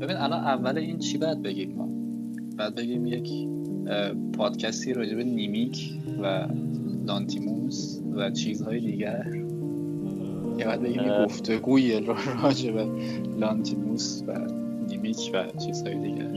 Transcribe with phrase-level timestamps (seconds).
[0.00, 1.88] ببین الان اول این چی باید بگیم ما؟
[2.56, 3.48] بعد بگیم یک
[4.32, 5.92] پادکستی راجع به نیمیک
[6.22, 6.48] و
[7.06, 9.26] لانتیموس و چیزهای دیگر
[10.58, 12.00] یا باید بگیم یه گفتگوی
[12.42, 12.88] راجع به
[13.38, 14.38] لانتیموس و
[14.88, 16.30] نیمیک و چیزهای دیگر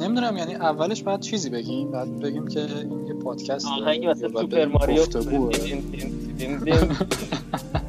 [0.00, 4.64] نمی‌دونم یعنی اولش باید چیزی بگیم؟ بعد بگیم که این یه پادکست آهنگی مثل سوپر
[4.64, 5.04] ماریو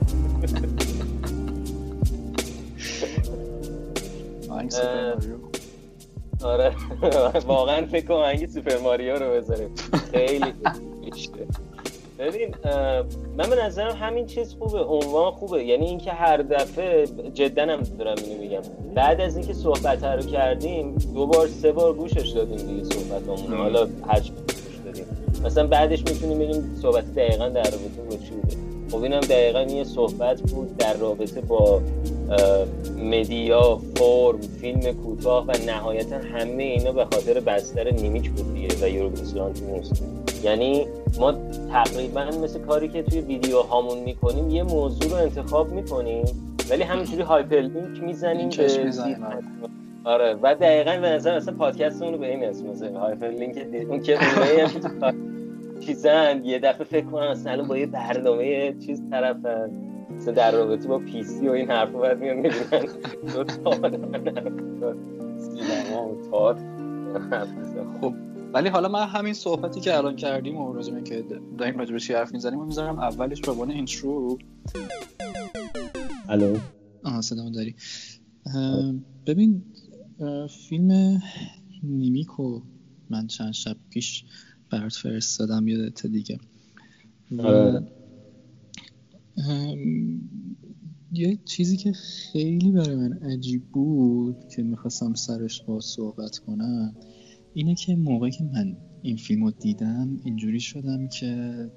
[6.43, 6.71] آره.
[7.47, 9.69] واقعا فکر کنم آهنگ سوپر ماریو رو بذاریم.
[10.11, 10.53] خیلی
[11.01, 11.37] بیشتر.
[12.19, 12.55] ببین
[13.37, 14.79] من به نظرم همین چیز خوبه.
[14.79, 15.63] عنوان خوبه.
[15.63, 18.61] یعنی اینکه هر دفعه جدا هم دارم اینو میگم.
[18.95, 23.57] بعد از اینکه صحبت رو کردیم دو بار سه بار گوشش دادیم دیگه صحبتامون.
[23.57, 25.05] حالا هرچی گوش دادیم.
[25.45, 28.57] مثلا بعدش می‌تونیم بگیم صحبت دقیقا در رابطه با چی بوده.
[28.91, 31.81] خب اینم دقیقا یه صحبت بود در رابطه با
[32.97, 38.89] media فرم فیلم کوتاه و نهایتا همه اینا به خاطر بستر Nimic بود دیگه و
[38.89, 39.51] یوروویژن
[40.43, 40.85] یعنی
[41.19, 41.33] ما
[41.71, 46.25] تقریبا مثل کاری که توی ویدیو هامون می‌کنیم یه موضوع رو انتخاب می‌کنیم
[46.69, 48.69] ولی همینجوری hyperlink می‌زنیم به
[50.03, 53.57] آره و دقیقا به نظر مثلا پادکست اون رو به این اسم مثلا hyperlink
[53.89, 54.17] اون که
[55.79, 59.71] چیزن یه دفعه فکر کنم مثلا با یه برنامه چیز طرفن.
[60.17, 62.85] مثلا در رابطه با PC و این حرفا باید میان می‌بینن
[63.33, 63.71] دو تا
[65.39, 66.55] سینما و
[68.01, 68.13] خب
[68.53, 71.23] ولی حالا من همین صحبتی که الان کردیم و راجبه که
[71.57, 74.37] داریم راجبه چی حرف می‌زنیم و می‌ذارم اولش به عنوان intro.
[76.29, 76.57] الو؟
[77.03, 77.75] آها صدامو داری.
[79.25, 79.63] ببین
[80.69, 81.21] فیلم
[81.83, 82.61] Nimic و
[83.09, 84.25] من چند شب پیش
[84.69, 86.39] برات فرستادم یادت دیگه.
[87.39, 87.87] آره.
[91.11, 96.95] یه چیزی که خیلی برای من عجیب بود که می‌خواستم سرش با صحبت کنم
[97.53, 101.71] اینه که موقعی که من این فیلم رو دیدم اینجوری شدم که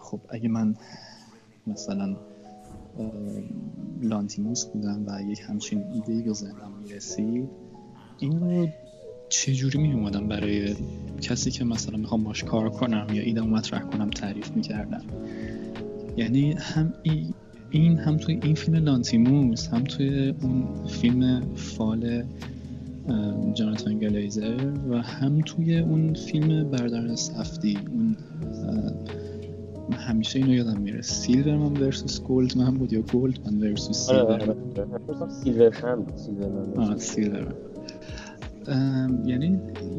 [0.00, 0.74] خب اگه من
[1.66, 2.16] مثلا
[4.02, 7.48] لانتیموس بودم و یک همچین ایده به ذهنم می‌رسید
[8.18, 8.68] این رو
[9.28, 10.74] چجوری می اومدم برای
[11.20, 15.04] کسی که مثلا می‌خوام باش کار کنم یا ایده مطرح کنم تعریف می‌کردم.
[16.16, 16.92] یعنی هم
[17.70, 22.24] این هم توی این فیلم لانتیموس هم توی اون فیلم فال
[23.54, 27.78] جاناتان گلیزر و هم توی اون فیلم بردارن سفتی.
[27.92, 28.16] اون
[29.92, 31.02] همیشه اینو یادم میره.
[31.02, 34.56] سیلورمن ورسوس گولد من بود یا گولد من ورسوس سیلورمن
[36.98, 37.54] سیلورمن
[39.26, 39.58] یعنی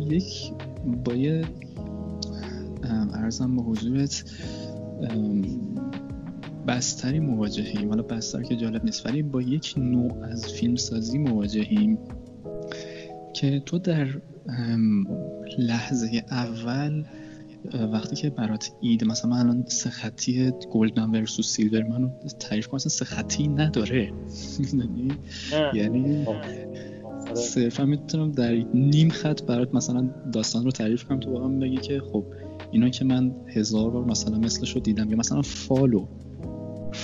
[0.10, 0.52] یک
[1.06, 1.46] با یه
[3.14, 4.24] ارزم به حضورت
[6.68, 7.90] بستری مواجهیم.
[7.90, 11.98] حالا بستر که جالب نیست ولی با یک نوع از فیلمسازی مواجهیم
[13.34, 14.08] که تو در
[15.58, 17.04] لحظه اول
[17.94, 22.78] وقتی که برات اید مثلا من الان سه خطی گلدمن ورسوس سیلورمن رو تعریف کنم
[22.78, 24.14] سه خطی نداره.
[25.74, 26.26] یعنی
[27.34, 32.00] صرفا می‌تونم در نیم خط برات مثلا داستان رو تعریف کنم تو واقعا بگی که
[32.00, 32.26] خب
[32.72, 36.06] اینا که من هزار بار مثلا مثلش رو دیدم یا مثلا فالو.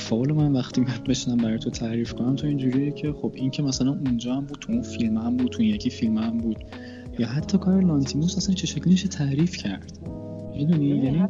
[0.03, 3.63] فالو من وقتی من بشنم برای تو تعریف کنم تو اینجوریه که خب این که
[3.63, 6.57] مثلا اونجا هم بود تو اون فیلم هم بود تو یکی فیلم هم بود.
[7.19, 9.99] یا حتی کار لانتیموس اصلا چه شکلی تعریف کرد؟
[10.55, 11.27] می‌دونی؟ یعنی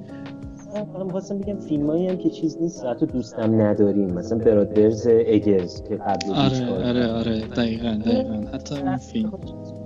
[0.99, 4.13] من خواستم بگم فیلمایی هم که چیز نیست حتی دوستم نداریم.
[4.13, 8.47] مثلا برادرز اگرز که قبل آره آره آره دقیقا دقیقا.
[8.53, 9.31] حتی اون فیلم.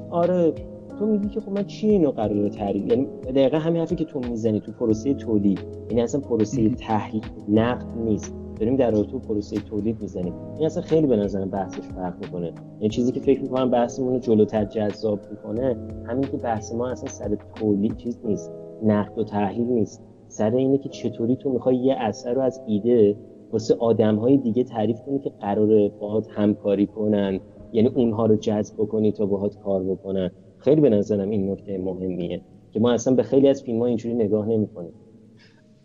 [0.09, 0.54] آره
[1.00, 4.19] تو میگی که خب من چی اینو قرار تعریف؟ یعنی دقیقا همین حرفی که تو
[4.19, 5.59] می‌زنی تو پروسه تولید.
[5.90, 8.34] یعنی اصلا پروسه تحلیل نقد نیست.
[8.59, 10.34] داریم در رابطه پروسه تولید می‌زنیم.
[10.57, 12.53] این اصلا خیلی به نظرم بحثش فرق می‌کنه.
[12.79, 17.09] این چیزی که فکر می‌کنم بحثمون رو جلوتر جذاب می‌کنه همین که بحث ما اصلا
[17.09, 18.51] سر تولید چیز نیست
[18.84, 20.03] نقد و تحلیل نیست.
[20.28, 23.16] سر اینه که چطوری تو می‌خوای یه اثر رو از ایده
[23.51, 27.39] واسه آدم های دیگه تعریف کنی که قراره باهات همکاری کنن.
[27.74, 30.31] یعنی اونها رو جذب بکنی تا باهات کار بکنن.
[30.57, 34.15] خیلی به نظرم این نکته مهمیه که ما اصلا به خیلی از فیلم ها اینجوری
[34.15, 34.94] نگاه نمی‌کنیم.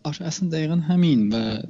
[0.04, 1.62] آره اصلا دقیقا همین و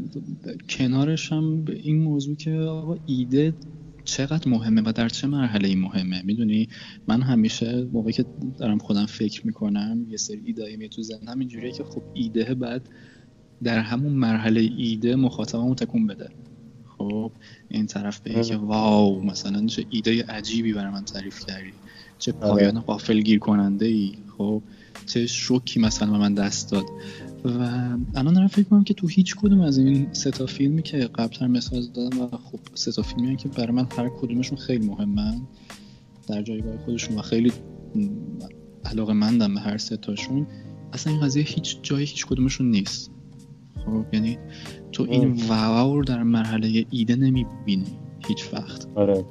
[0.69, 3.55] کنارش هم به این موضوع که آقا ایده
[4.05, 6.23] چقدر مهمه و در چه مرحله ای مهمه.
[6.23, 6.69] می‌دونی؟
[7.09, 8.25] من همیشه موقعی که
[8.59, 12.89] دارم خودم فکر می‌کنم یه سری ایده می تو ذهنم اینجوریه که خب ایده بعد
[13.63, 16.29] در همون مرحله ایده مخاطبمو تکون بده.
[17.03, 17.33] خب
[17.69, 21.73] این طرف به که واو مثلا چه ایده عجیبی برای من تعریف کردی.
[22.19, 22.53] چه آره.
[22.53, 24.63] پایان قافل گیر کننده ای خب
[25.07, 26.85] چه شوکی مثلا به من دست داد.
[27.45, 27.49] و
[28.15, 31.49] الان دارم فکر کنم که تو هیچ کدوم از این سه تا فیلمی که قبلا
[31.49, 35.41] مثال دادم و خب سه تا فیلمی که برای من هر کدومشون خیلی مهمن.
[36.29, 37.53] در جایگاه خودشون و خیلی
[38.85, 40.47] علاقه مندم به هر سه تاشون.
[40.93, 43.11] اصلا این قضیه هیچ جایی هیچ کدومشون نیست.
[43.85, 44.39] خب یعنی
[44.93, 47.99] تو این واو رو در مرحله ایده نمی‌بینی
[48.29, 48.87] هیچ وقت.
[48.95, 49.25] آره.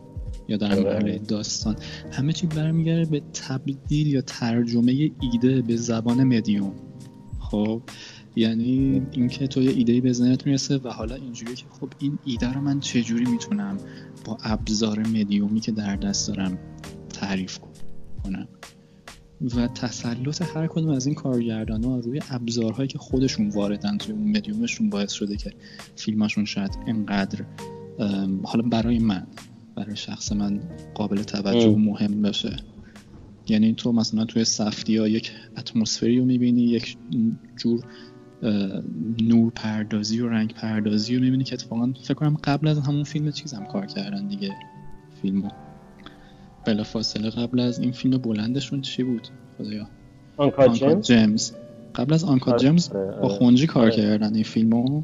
[0.48, 0.84] یا در آره.
[0.84, 1.76] مرحله داستان.
[2.12, 6.74] همه چی برمیگرده به تبدیل یا ترجمه ایده به زبان مدیوم
[7.40, 7.82] خب
[8.36, 12.54] یعنی اینکه تو یه ایده به ذهنت می‌رسه و حالا اینجوری که خب این ایده
[12.54, 13.78] رو من چجوری می‌تونم
[14.26, 16.60] با ابزار مدیومی که در دست دارم
[17.10, 17.60] تعریف
[18.24, 18.48] کنم.
[19.42, 24.38] و تسلط هر کدوم از این کارگردان ها روی ابزارهایی که خودشون واردن توی اون
[24.38, 25.54] مدیومشون باعث شده که
[25.96, 27.46] فیلماشون شاید انقدر
[28.44, 29.28] حالا برای من
[29.76, 30.60] برای شخص من
[30.96, 32.58] قابل توجه و مهم بشه
[33.48, 36.98] یعنی تو مثلا توی سفتی ها یک اتمسفری رو می‌بینی یک
[37.58, 37.84] جور
[39.22, 43.32] نور پردازی و رنگ پردازی رو می‌بینی که اتفاقا فکر کنم قبل از همون فیلم
[43.32, 44.56] چیزم کار کردن دیگه
[45.22, 45.50] فیلمو.
[46.66, 49.28] بلا فاصله قبل از این فیلم بلندشون چی بود؟
[49.58, 49.88] خدایا.
[50.38, 50.68] Uncut
[51.02, 51.52] Gems.
[51.96, 53.28] قبل از Uncut آره، Gems آره، با.
[53.28, 53.92] خونجی کار آره.
[53.92, 55.02] کردن این فیلمو.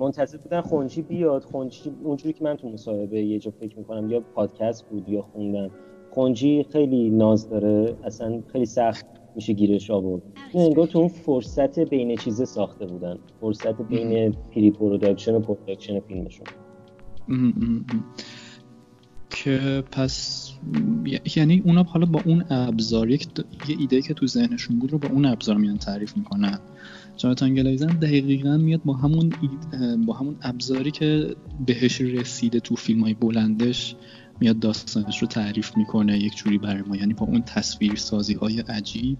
[0.00, 1.44] منتظر بودن خونجی بیاد.
[1.44, 5.70] خونجی اونجوری که من تو مصاحبه یه جا فکر می‌کنم یا پادکست بود یا خوندم
[6.10, 7.94] خونجی خیلی ناز داره.
[8.04, 10.22] اصلا خیلی سخت میشه گیرش آورد.
[10.54, 13.18] انگار تو اون فرصت بین چیزه ساخته بودن.
[13.40, 16.46] فرصت بین pre-production و production فیلمشون.
[19.30, 20.47] که پس
[21.36, 23.26] یعنی اونا حالا با اون ابزار یک
[23.68, 26.58] یه ایده که تو ذهنشون بود رو با اون ابزار میان تعریف می‌کنن.
[27.16, 29.32] جاناتان گلایزن دقیقا میاد با همون
[30.06, 33.96] با همون ابزاری که بهش رسیده تو فیلم های بلندش
[34.40, 36.96] میاد داستانش رو تعریف می‌کنه یک جوری برای ما.
[36.96, 39.18] یعنی با اون تصویر سازی های عجیب.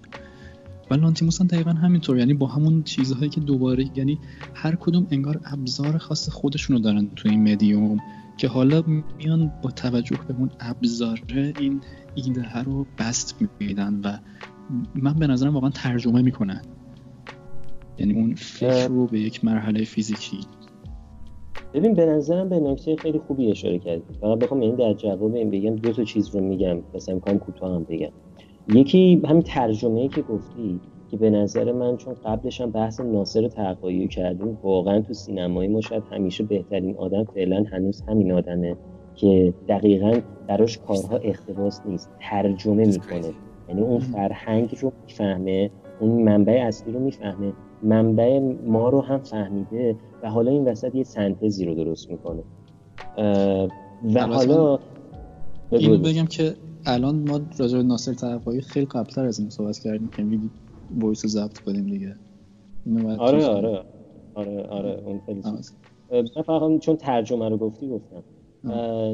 [0.91, 2.17] و لانتیموس هم دقیقا همینطور.
[2.17, 4.19] یعنی با همون چیزهایی که دوباره یعنی
[4.53, 7.97] هر کدوم انگار ابزار خاص خودشونو دارن تو این مدیوم
[8.39, 8.83] که حالا
[9.17, 11.81] میان با توجه به اون ابزاره این
[12.15, 14.17] ایده رو بست میدن و
[14.95, 16.61] من به نظرم واقعا ترجمه می‌کنن.
[17.97, 20.37] یعنی اون فکر رو به یک مرحله فیزیکی.
[21.73, 24.13] ببین به نظرم به نکته خیلی خوبی اشاره کردی.
[24.21, 27.75] فقط بخوام این در جواب این بگم دو تا چیز رو میگم مثلا امکان کوتاه
[27.75, 28.11] هم بگم.
[28.73, 30.79] یکی همین ترجمه ای که گفتی
[31.11, 35.81] که به نظر من چون قبلش هم بحث ناصر تقایی کردیم واقعا تو سینمای ما
[35.81, 38.75] شاید همیشه بهترین آدم فعلا هنوز همین آدمه
[39.15, 43.33] که دقیقا براش کارها اختباس نیست ترجمه می‌کنه.
[43.69, 47.53] یعنی اون فرهنگ رو می‌فهمه اون منبع اصلی رو می‌فهمه
[47.83, 52.41] منبع ما رو هم فهمیده و حالا این وسط یه سنتزی رو درست می‌کنه.
[54.13, 54.79] و حالا
[55.71, 56.53] اینو بگم که
[56.85, 60.49] الان ما راجع به ناصر تقوایی خیلی قبلتر از این صحبت کردیم که میگی
[60.97, 62.15] وایس رو ضبط کنیم دیگه.
[63.17, 63.83] آره آره.
[64.33, 65.03] آره آره.
[65.05, 65.41] اون خیلی
[66.11, 68.23] من فقط چون ترجمه رو گفتی گفتم.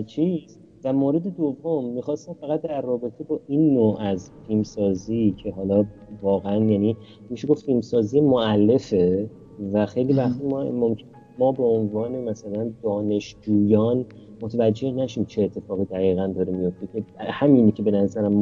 [0.03, 5.85] چیز؟ و مورد دوم می‌خواستم فقط در رابطه با این نوع از فیلمسازی که حالا
[6.21, 6.97] واقعا یعنی
[7.29, 9.29] میشه گفت فیلمسازی معلفه
[9.73, 11.05] و خیلی وقتی ما ممکن
[11.39, 14.05] ما به عنوان مثلا دانشجویان
[14.41, 18.33] متوجه نشیم چه اتفاقی دقیقا داره میفته که همینی که به نظرم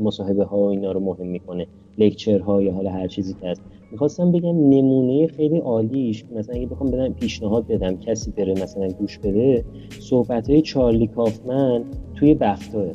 [0.00, 1.66] مصاحبه ها اینا رو مهم می‌کنه
[1.98, 3.62] lecture ها یا حالا هر چیزی که هست.
[3.92, 9.18] می‌خواستم بگم نمونه خیلی عالیش مثلا اگه بخوام بدم پیشنهاد بدم کسی بره مثلا گوش
[9.18, 9.64] بده
[9.98, 11.84] صحبت های چارلی کافمن
[12.14, 12.86] توی BAFTA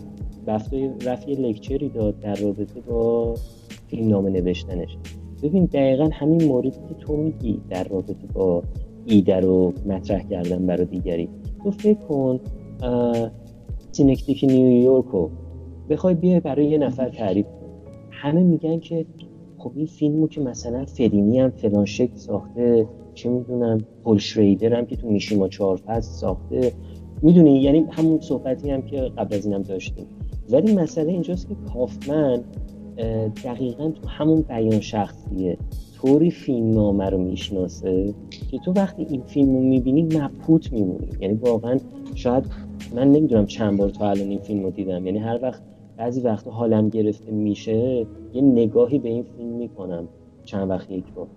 [0.47, 3.33] BAFTA ی رفت یه lecture ی داد در رابطه با
[3.87, 4.97] فیلم نامه نوشتنش.
[5.43, 8.63] ببین دقیقا همین موردی که تو میگی در رابطه با
[9.05, 11.29] ایده رو مطرح کردن برای دیگری.
[11.65, 12.39] تو فکر کن
[13.91, 15.29] Synecdoche نیویورک رو
[15.89, 17.45] بخوای بیای برای یه نفر تعریف
[18.11, 19.05] همه میگن که
[19.57, 24.85] خب این فیلمو که مثلا فلینی هم فلان شکل ساخته چه می‌دونم پول شریدر هم
[24.85, 26.71] که تو میشیما چهار فصل ساخته.
[27.21, 30.05] می‌دونی؟ یعنی همون صحبتی هم که قبل از اینم داشتیم.
[30.49, 32.43] ولی مسئله اینجاست که کافمن
[33.43, 35.57] دقیقا تو همون بیان شخصیه.
[36.05, 38.13] طوری فیلم نامه رو می‌شناسه
[38.51, 41.07] که تو وقتی این فیلم رو می‌بینی مبهوت میمونی.
[41.21, 41.79] یعنی واقعا
[42.15, 42.45] شاید
[42.95, 45.05] من نمی‌دونم چند بار تا الان این فیلم رو دیدم.
[45.05, 45.61] یعنی هر وقت
[45.97, 50.07] بعضی وقتا حالم گرفته میشه یه نگاهی به این فیلم می‌کنم
[50.43, 51.27] چند وقت یک بار.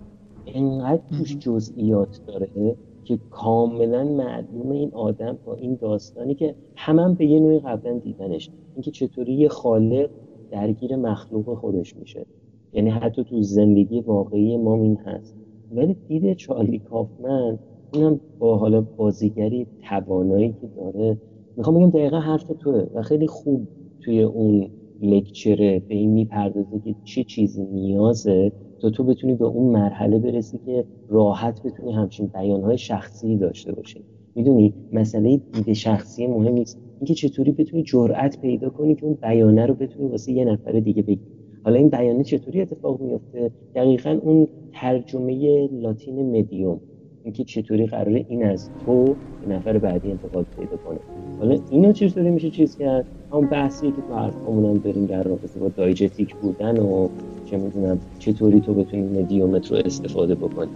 [0.46, 7.26] انقدر توش جزئیات داره که کاملا معلوم این آدم با این داستانی که همم به
[7.26, 8.50] یه نوعی قبلا دیدنش.
[8.74, 10.10] اینکه چطوری یه خالق
[10.50, 12.26] درگیر مخلوق خودش میشه.
[12.72, 15.36] یعنی حتی تو زندگی واقعی ما این هست.
[15.70, 17.58] ولی دید چارلی کافمن
[17.94, 21.18] اونم با حالا بازیگری توانایی که داره
[21.56, 23.68] می‌خوام بگم دقیقا حرف توه و خیلی خوب
[24.00, 24.70] توی اون
[25.00, 30.58] لکچره به این می‌پردازه که چه چیزی نیازه تا تو بتونی به اون مرحله برسی
[30.58, 34.04] که راحت بتونی همچین بیانهای شخصی داشته باشی.
[34.36, 36.78] می‌دونی؟ مسئله دید شخصی مهم نیست.
[37.00, 41.02] اینکه چطوری بتونی جرأت پیدا کنی که اون بیانه رو بتونی واسه یه نفر دیگه
[41.02, 41.37] بگی.
[41.68, 46.80] حالا این بیانه چطوری اتفاق میفته دقیقا اون ترجمه لاتین مدیوم
[47.24, 49.04] اینکه چطوری قراره این از تو
[49.46, 50.98] به نفر بعدی انتقال پیدا کنه.
[51.38, 55.60] حالا اینو چطوری میشه چیز کرد؟ همون بحثی که تو حرفمون هم داریم در رابطه
[55.60, 57.08] با دایجتیک بودن و
[57.44, 60.70] چه می‌دونم چطوری تو بتونی مدیومت رو استفاده بکنی.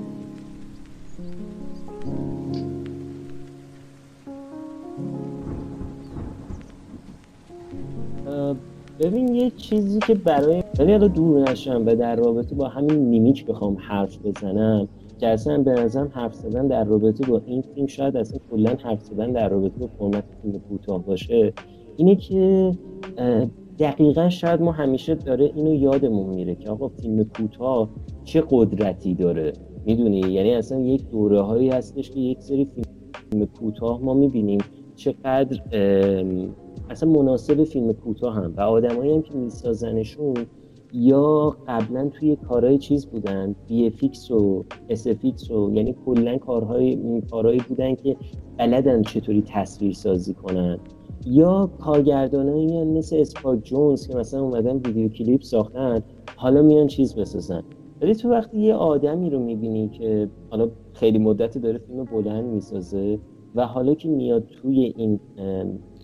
[9.01, 13.47] ببین یه چیزی که برای ولی حالا دور نشم و در رابطه با همین نیمیک
[13.47, 14.89] بخوام حرف بزنم
[15.21, 19.03] که اصلا به نظرم حرف زدن در رابطه با این فیلم شاید اصلا کلا حرف
[19.03, 21.53] زدن در رابطه با فرمت فیلم کوتاه باشه.
[21.97, 22.73] اینه که
[23.79, 27.89] دقیقا شاید ما همیشه داره اینو یادمون میره که آقا فیلم کوتاه
[28.25, 29.53] چه قدرتی داره
[29.87, 32.69] می‌دونی؟ یعنی اصلا یک دوره هایی هستش که یک سری
[33.31, 34.61] فیلم کوتاه ما می‌بینیم
[34.97, 35.61] چقدر
[36.93, 38.55] اصلا مناسب فیلم کوتاه هم.
[38.57, 40.35] و آدمایی هم که میسازنشون
[40.93, 47.95] یا قبلا توی کارهای چیز بودن VFX و SFX و یعنی کلا کارهای کارهایی بودن
[47.95, 48.17] که
[48.59, 50.79] بلدن چطوری تصویر سازی کنن.
[51.27, 56.03] یا کارگردانایی مثل اسپایک جونز که مثلا اومدن ویدیو کلیپ ساختن
[56.37, 57.63] حالا میان چیز بسازن.
[58.03, 63.19] ولی تو وقتی یه آدمی رو می‌بینی که حالا خیلی مدتی داره فیلم بلند می‌سازه
[63.55, 65.21] و حالا که میاد توی این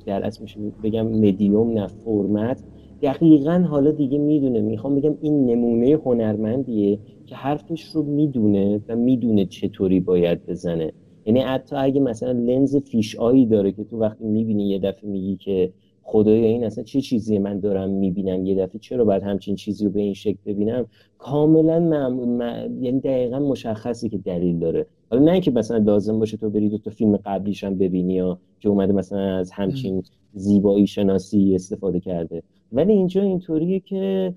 [0.09, 0.61] در اصل میشه.
[0.83, 2.63] بگم مدیوم نه فرمت.
[3.03, 4.61] دقیقا حالا دیگه می‌دونه.
[4.61, 10.93] می‌خوام بگم این نمونه هنرمندیه که حرفش رو می‌دونه و می‌دونه چطوری باید بزنه.
[11.27, 15.37] یعنی حتی اگه مثلا لنز فیش آیی داره که تو وقتی می‌بینی یه دفعه میگی
[15.37, 15.73] که
[16.03, 19.91] خدایا این اصلا چه چیزی من دارم می‌بینم؟ یه دفعه چرا باید همچین چیزی رو
[19.91, 20.87] به این شکل ببینم؟
[21.19, 22.79] کاملا من...
[22.81, 24.87] یعنی دقیقا مشخصی که دلیل داره.
[25.11, 28.39] حالا نه اینکه مثلا لازم باشه تو بری دو تا فیلم قبلیش هم ببینی یا
[28.61, 30.03] که اومده مثلا از همچین
[30.35, 32.43] زیبایی شناسی استفاده کرده.
[32.73, 34.35] ولی اینجا اینطوریه که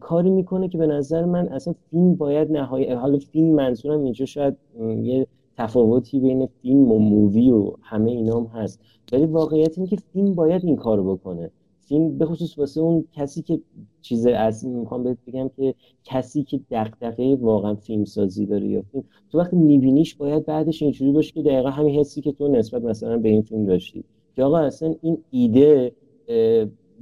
[0.00, 4.56] کاری می‌کنه که به نظر من اصلا فیلم باید نهایی حالا فیلم منظورم اینجا شاید
[5.02, 8.80] یه تفاوتی بین فیلم و مووی و همه اینام هست.
[9.12, 11.50] ولی واقعیت اینه که فیلم باید این کار بکنه.
[11.90, 13.60] فیلم به خصوص واسه اون کسی که
[14.00, 19.04] چیز از می‌خوام بهت بگم که کسی که دغدغه واقعا فیلم سازی داره یا فیلم
[19.32, 23.16] تو وقتی میبینیش باید بعدش اینجوری باشه که دقیقا همین حسی که تو نسبت مثلا
[23.16, 24.04] به این فیلم داشتی
[24.36, 25.92] که آقا اصلا این ایده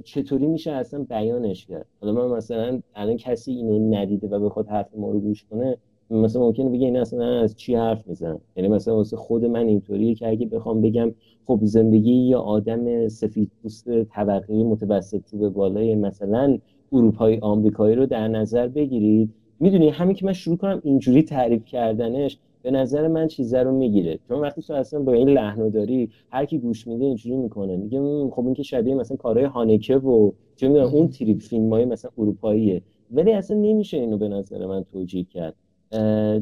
[0.03, 4.95] چطوری میشه اصلا بیانش کرد؟ حالا من مثلا الان کسی اینو ندیده و بخواد حرف
[4.95, 5.77] ما رو گوش کنه
[6.11, 10.15] مثلا ممکنه بگه این اصلا از چی حرف می‌زنم یعنی مثلا واسه خود من اینطوریه
[10.15, 11.11] که اگه بخوام بگم
[11.45, 16.57] خب زندگی یه آدم سفید پوست طبقه متوسط تو به بالای مثلا
[16.91, 19.29] اروپایی آمریکایی رو در نظر بگیرید.
[19.59, 24.19] می‌دونی همین که من شروع کنم اینجوری تعریف کردنش به نظر من چیزه رو می‌گیره.
[24.27, 27.77] چون وقتی تو اصلا با این لحنو داری هر کی گوش میده اینجوری می‌کنه.
[27.77, 31.85] میگه خب این که شبیه مثلا کارهای هانکه و چه می‌دونم اون تریپ فیلم های
[31.85, 32.81] مثلا اروپاییه.
[33.11, 35.55] ولی اصلا نمیشه اینو به نظر من توجیه کرد.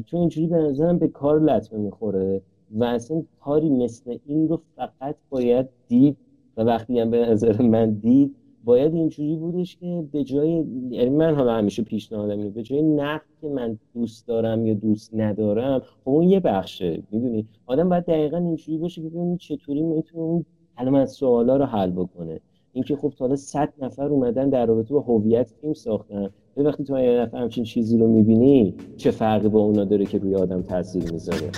[0.06, 5.16] چون اینجوری به نظرم به کار لطمه می‌خوره و اصلا کاری مثل این رو فقط
[5.30, 6.16] باید دید
[6.56, 11.34] و وقتی هم به نظر من دید باید اینجوری بودش که به جای یعنی من
[11.34, 16.22] حالا همیشه پیشنهادم به جای نقد که من دوست دارم یا دوست ندارم خب اون
[16.22, 20.44] یه بخشه می‌دونی؟ آدم باید دقیقا اینجوری باشه که ببینید چطوری می‌تونه اون
[20.78, 22.40] علامت سوالا رو حل بکنه.
[22.72, 26.30] اینکه خب تا حالا 100 نفر اومدن در رابطه با هویت فیلم ساختن
[26.64, 30.34] وقتی تو یه نفر همچین چیزی رو می‌بینی چه فرقی با اونا داره که روی
[30.34, 31.50] آدم تاثیر می‌ذاره؟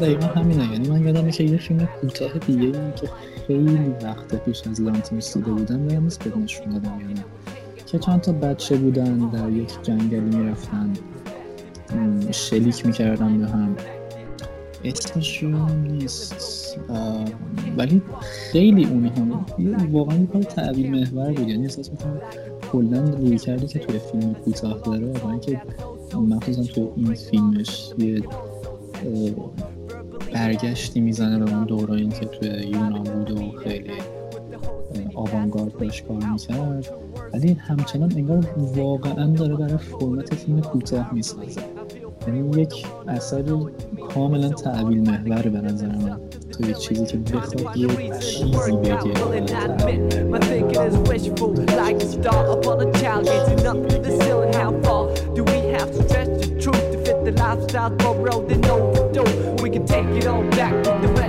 [0.00, 0.72] دقیقا همینه.
[0.72, 3.08] یعنی من یادم که یه فیلم کوتاه دیگه که
[3.48, 7.24] خیلی وقت پیش از لانتیموس دیده بودم و یادم بدنشون دادم یا نه
[7.86, 10.92] که چند تا بچه بودن در یک جنگلی می‌رفتن.
[12.30, 13.76] شلیک می‌کردن به هم.
[14.84, 16.78] اسمش نیست.
[17.76, 19.44] ولی خیلی اونی هم.
[19.92, 21.48] واقعا کار تعبیر محور بود.
[21.48, 22.20] یعنی احساس می‌کنم
[22.72, 25.62] کلا روی کردی که توی فیلم کوتاه داره و اینکه
[26.14, 28.22] مخصوصا توی این فیلمش یه
[30.32, 33.92] برگشتی می‌زنه به اون دورایی که توی یونان بود و خیلی
[35.14, 36.86] آوانگارد باش کار می‌کرد.
[37.32, 41.60] ولی همچنان انگار واقعا داره برای فرمت فیلم کوتاه می‌سازه.
[42.26, 43.44] یعنی یک اثر
[44.14, 46.20] کاملا تعویل محور به نظر من.
[46.52, 47.88] تو یک چیزی که بخواد یه
[48.20, 49.12] چیزی بگه.
[57.28, 57.92] The lifestyle
[58.24, 59.07] road and overdose.
[59.78, 61.27] Can take it all back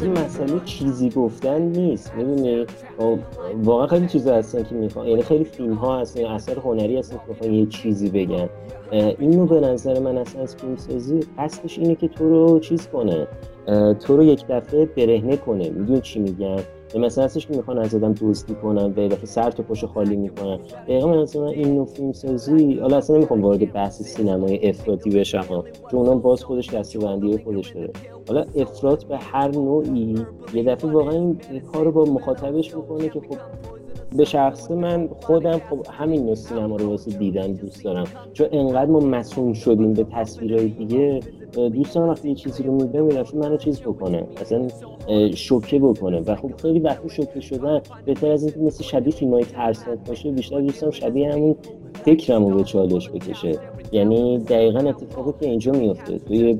[0.00, 2.66] اصلا مسئله چیزی گفتن نیست می‌دونی؟
[2.98, 3.18] خب،
[3.64, 7.22] واقعا خیلی چیزا هستن که می‌خوان یعنی خیلی فیلم ها هستن اثر هنری هستن که
[7.28, 8.48] می‌خوان یه چیزی بگن.
[8.92, 13.26] اینو به نظر من اصلا از فیلم سازی اصلش اینه که تو رو چیز کنه
[14.00, 15.70] تو رو یک دفعه برهنه کنه.
[15.70, 16.20] می‌دونی چی
[16.94, 20.16] میگن مثلا هستش که می‌خوان از آدم دزدی کنن به دفعه سر تو پشت خالی
[20.16, 20.58] می‌کنن.
[20.88, 25.64] دقیقا من اصلا این نوع فیلم سازی حالا اصلا نمی‌خوام وارد بحث سینمای افراطی بشم
[25.90, 27.90] چون اونم باز خودش دستبندی خودش داره.
[28.28, 30.14] حالا افراط به هر نوعی
[30.54, 31.14] یه دفعه واقعا
[31.50, 33.36] این کار رو با مخاطبش می‌کنه که خب
[34.16, 38.04] به شخص من خودم خب همین نوع سینما رو واسه دیدن دوست دارم.
[38.32, 41.20] چون انقدر ما مسئول شدیم به تصویرهای دیگه
[41.54, 44.68] دوست دارم وقتی یه چیزی رو می‌بینم یه منو چیز بکنه اصلا
[45.34, 46.20] شوکه بکنه.
[46.20, 50.30] و خب خیلی وقتی شوکه شدن بهتر از اینکه مثل شبیه فیلم های ترسناک باشه
[50.30, 51.56] بیشتر دوستم شبیه همون
[52.04, 53.58] فکرم رو به چالش بکشه.
[53.92, 56.58] یعنی دقیقا اتفاقی که اینجا میفته توی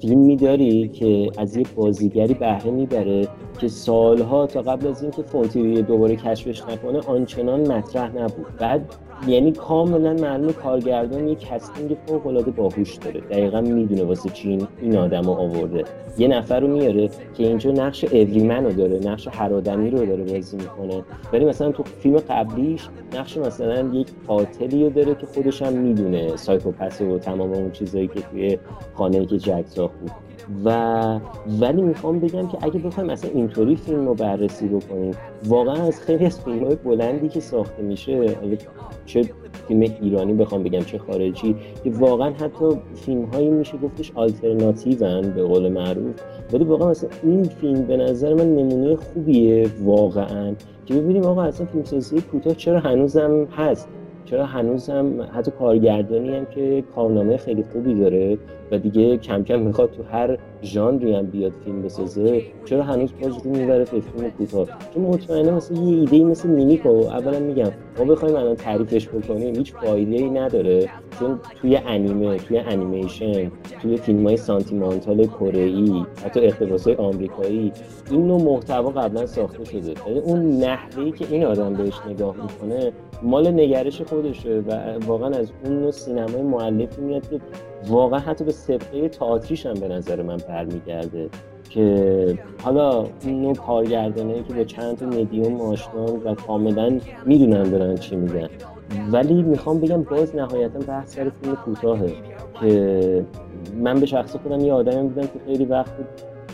[0.00, 3.28] فیلمی داری که از یه بازیگری بهره می‌بره
[3.58, 8.46] که سالها تا قبل از اینکه فون‌تریه دوباره کشفش نکنه آنچنان مطرح نبود.
[8.58, 8.94] بعد
[9.26, 13.20] یعنی کاملا معلوم کارگردان یک casting فوق العاده باهوش داره.
[13.20, 15.84] دقیقا می‌دونه واسه چی این آدم رو آورده.
[16.18, 20.24] یه نفر رو میاره که اینجا نقش everyman رو داره نقش هر آدمی رو داره
[20.24, 21.02] بازی می‌کنه.
[21.32, 26.36] ولی مثلا تو فیلم قبلیش نقش مثلا یک قاتلی رو داره که خودش هم می‌دونه.
[26.36, 28.58] سایکوپس و تمام اون چیزایی که توی
[28.94, 30.10] خانه که جک ساخت بود.
[30.64, 31.20] و
[31.60, 35.14] ولی می‌خوام بگم که اگه بخوایم مثلا اینطوری فیلم رو بررسی بکنیم
[35.46, 38.36] واقعا از خیلی از فیلم های بلندی که ساخته میشه
[39.06, 39.22] چه
[39.68, 45.42] فیلم ایرانی بخوام بگم چه خارجی که واقعا حتی فیلم هایی میشه گفتش آلترناتیون به
[45.42, 46.14] قول معروف.
[46.52, 50.54] ولی واقعا مثلا این فیلم به نظر من نمونه خوبیه واقعا
[50.86, 53.88] که ببینیم آقا اصلا فیلمسازی کوتاه چرا هنوزم هست؟
[54.24, 58.38] چرا هنوز هم حتی کارگردانی هم که کارنامه خیلی خوبی داره
[58.72, 62.42] و دیگه کم کم می‌خواد تو هر ژانری هم بیاد فیلم بسازه.
[62.64, 66.88] چرا هنوز باز رو می‌بره به فیلم کوتاه؟ چون مطمئنه مثل یه ایده مثل مینیکو
[66.88, 70.88] اولا میگم ما بخوایم الان تعریفش بکنیم هیچ فایده ای نداره.
[71.18, 73.50] چون توی انیمه توی انیمیشن
[73.82, 77.72] توی فیلم های سانتیمانتال کره ای حتی اقتباس های آمریکایی
[78.10, 79.94] این نوع محتوا قبلا ساخته شده.
[80.06, 85.52] یعنی اون نحوهی که این آدم بهش نگاه می‌کنه مال نگرش خودشه و واقعا از
[85.64, 87.40] اون نوع سینمای معلفی میاد که
[87.88, 91.28] واقعا حتی به سبقه تئاتریش هم به نظر من برمیگرده
[91.70, 97.96] که حالا این نوع کارگردانه که با چند تا مدیوم آشنان و کاملا می‌دونن دارن
[97.96, 98.48] چی میگن.
[99.12, 102.12] ولی می‌خوام بگم باز نهایتا بحث سر فیلم کوتاهه
[102.60, 103.24] که
[103.80, 105.92] من به شخص خودم یه آدمی بودم که خیلی وقت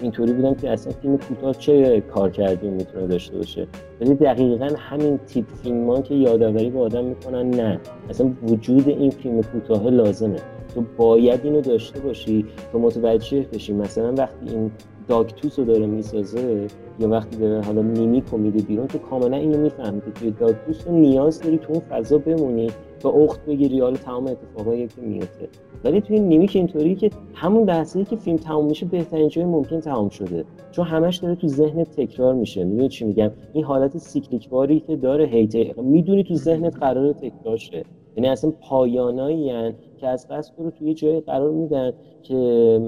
[0.03, 3.67] اینطوری بودم که اصلا فیلم کوتاه چه کار کردی می‌تونه داشته باشه.
[4.01, 7.81] ولی دقیقا همین تیپ فیلم که یادآوری به آدم می‌کنن نه.
[8.11, 10.39] اصلا وجود این فیلم کوتاه لازمه.
[10.79, 13.73] تو باید اینو داشته باشی تا متوجه بشی.
[13.73, 14.71] مثلا وقتی این
[15.09, 16.67] داکتوس رو داره می‌سازه
[17.01, 20.99] یا وقتی داره حالا میمیک میده بیرون تو کاملا اینو می‌فهمی که توی داکتوس رو
[20.99, 23.81] نیاز داری تو اون فضا بمونی تا اخت بگیری.
[23.81, 25.49] حالا تمام اتفاقایی که میفته.
[25.85, 30.09] ولی توی Nimic اینطوری که همون لحظه‌ای که فیلم تمام میشه بهترین جای ممکن تمام
[30.09, 30.45] شده.
[30.71, 32.65] چون همش داره تو ذهن تکرار میشه.
[32.65, 37.57] می‌دونی چی میگم؟ این حالت cyclic واری که داره هی می‌دونی تو ذهنت قرار تکرار
[37.57, 37.83] شه.
[38.17, 39.51] یعنی اصلا پایانایی
[39.99, 42.81] که از قصد رو توی جای قرار میدن که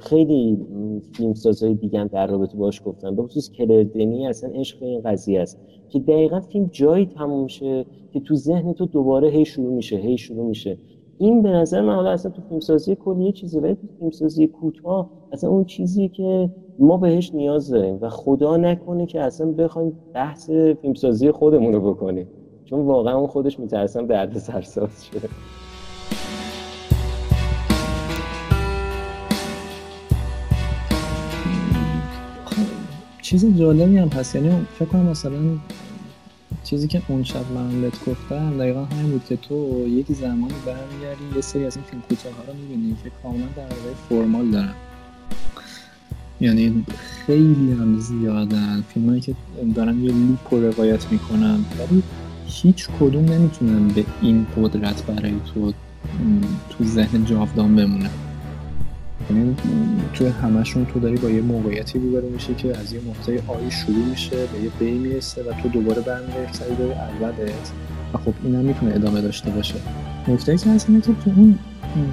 [0.00, 0.66] خیلی
[1.12, 3.16] فیلمسازهای دیگه در رابطه باش گفتن.
[3.16, 7.84] به خصوص کلر دنی اصلا عشق این قضیه است که دقیقا فیلم جایی تموم میشه
[8.12, 10.78] که تو ذهن تو دوباره هی شروع میشه هی شروع میشه.
[11.18, 15.10] این به نظر من حالا اصلا تو فیلمسازی کلی یه چیزی ولی تو فیلمسازی کوتاه
[15.32, 20.50] اصلا اون چیزی که ما بهش نیاز داریم و خدا نکنه که اصلا بخوایم بحث
[20.50, 22.26] فیلمسازی خودمون رو بکنیم.
[22.64, 25.28] چون واقعا اون خودش میترسم درد سرساز شده
[33.34, 34.34] چیز جالبی هم هست.
[34.34, 35.38] یعنی فکر کنم مثلا
[36.64, 41.36] چیزی که اون شب من بهت گفتم دقیقا همین بود که تو یک زمانی برمیگردی
[41.36, 43.66] یه سری از این فیلم کوتاه ها رو می‌بینی که کاملا در
[44.08, 44.74] فرمال دارن.
[46.40, 46.84] یعنی
[47.26, 49.34] خیلی هم زیادن فیلم که
[49.74, 51.64] دارن یه لوپ رو روایت می‌کنن.
[51.78, 52.02] ولی
[52.46, 55.72] هیچ کدوم نمی‌تونن به این قدرت برای تو
[56.70, 58.10] تو ذهن جاودان بمونه
[59.30, 59.56] یعنی
[60.12, 64.04] توی همشون تو داری با یه موقعیتی روبرو میشی که از یه نقطه آی شروع
[64.10, 67.72] میشه به یه بی می‌رسه و تو دوباره برمیگردی سری داری اولت
[68.14, 69.74] و خب این هم می‌تونه ادامه داشته باشه.
[70.28, 71.58] نکته که هست اینه که تو اون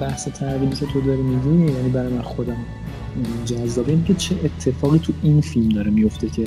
[0.00, 2.56] بحث تحویلی که تو داری میگی یعنی برای من خودم
[3.46, 6.44] جذابه اینه که چه اتفاقی تو این فیلم داره میفته که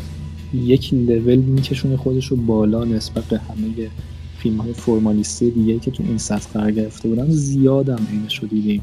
[0.54, 3.90] یک لول میکشونه خودش رو بالا نسبت به همه
[4.38, 7.30] فیلم های فرمالیستی دیگه که تو این سطح قرار گرفته بودن.
[7.30, 8.82] زیادم اینش رو دیدیم.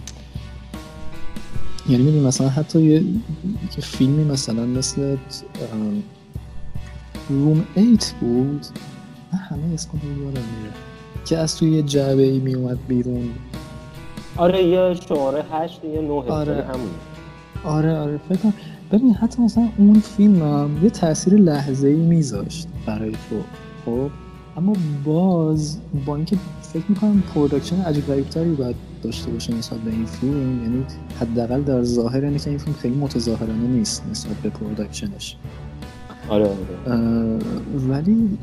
[1.88, 3.02] یعنی می‌دونی مثلا حتی یه
[3.80, 5.16] فیلمی مثلا مثل
[7.28, 8.66] Room 8 بود
[9.32, 10.72] من همه اسکان رو یادم میره
[11.24, 13.30] که از توی یه جعبه ای میومد بیرون.
[14.36, 16.64] آره یه شماره هشت یه نه آره.
[16.64, 16.90] همون.
[17.64, 18.52] آره آره فکر
[18.92, 23.42] ببین حتی مثلا اون فیلم هم یه تاثیر لحظه ای میذاشت برای تو
[23.84, 24.10] خب؟
[24.56, 24.72] اما
[25.04, 30.62] باز با اینکه فکر می‌کنم production عجیب غریبتری باید داشته باشه نسبت به این فیلم
[30.62, 30.84] یعنی
[31.20, 35.36] حداقل در ظاهر اینه که این فیلم خیلی متظاهرانه نیست نسبت به production ش.
[36.28, 37.38] آره آره.
[37.88, 38.38] ولی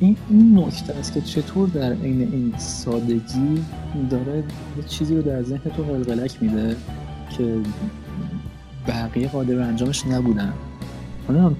[0.00, 3.64] این, این نکته است که چطور در عین این سادگی
[4.10, 4.36] داره
[4.76, 6.76] یه چیزی رو در ذهن تو قلقلک میده
[7.36, 7.56] که
[8.88, 10.52] بقیه قادر انجامش نبودن.
[11.28, 11.56] اون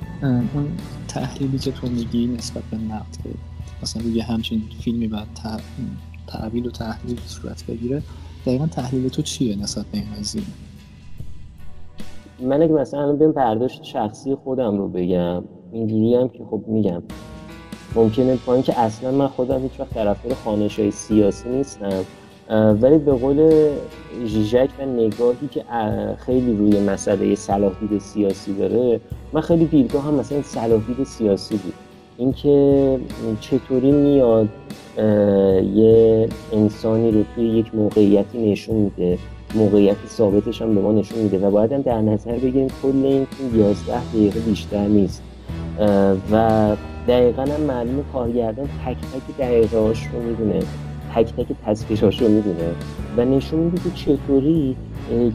[1.09, 3.31] تحلیلی که تو میگی نسبت به نقد که
[3.83, 5.27] مثلا روی همچین فیلمی بعد
[6.33, 8.03] تحویل و تحلیل صورت بگیره.
[8.47, 10.43] دقیقا تحلیل تو چیه نسبت به این قضیه؟
[12.41, 17.03] من اگه مثلا بهم برداشت شخصی خودم رو بگم اینجوری هم که خب میگم.
[17.95, 22.05] ممکنه با اینکه اصلا من خودم هیچ وقت طرفدار خانش های سیاسی نیستم.
[22.51, 23.71] ولی به قول
[24.27, 25.65] ژیژک و نگاهی که
[26.19, 29.01] خیلی روی مسئله صلاحیت سیاسی داره
[29.33, 31.75] من خیلی دیدگاه هم مثلا صلاحیت سیاسی بود.
[32.21, 32.99] اینکه
[33.41, 34.49] چطوری میاد
[35.75, 39.19] یه انسانی رو توی یک موقعیتی نشون میده
[39.55, 43.25] موقعیت ثابتش هم به ما نشون میده و باید هم در نظر بگیریم کل این
[43.25, 45.23] فیلم 11 دقیقه بیشتر نیست.
[46.33, 46.77] و
[47.09, 50.61] دقیقا هم معلوم کارگردان تک تک دقیقه هاش رو می‌دونه
[51.15, 52.69] تک تک تصویرهاش رو می‌دونه
[53.17, 54.77] و نشون میده که چطوری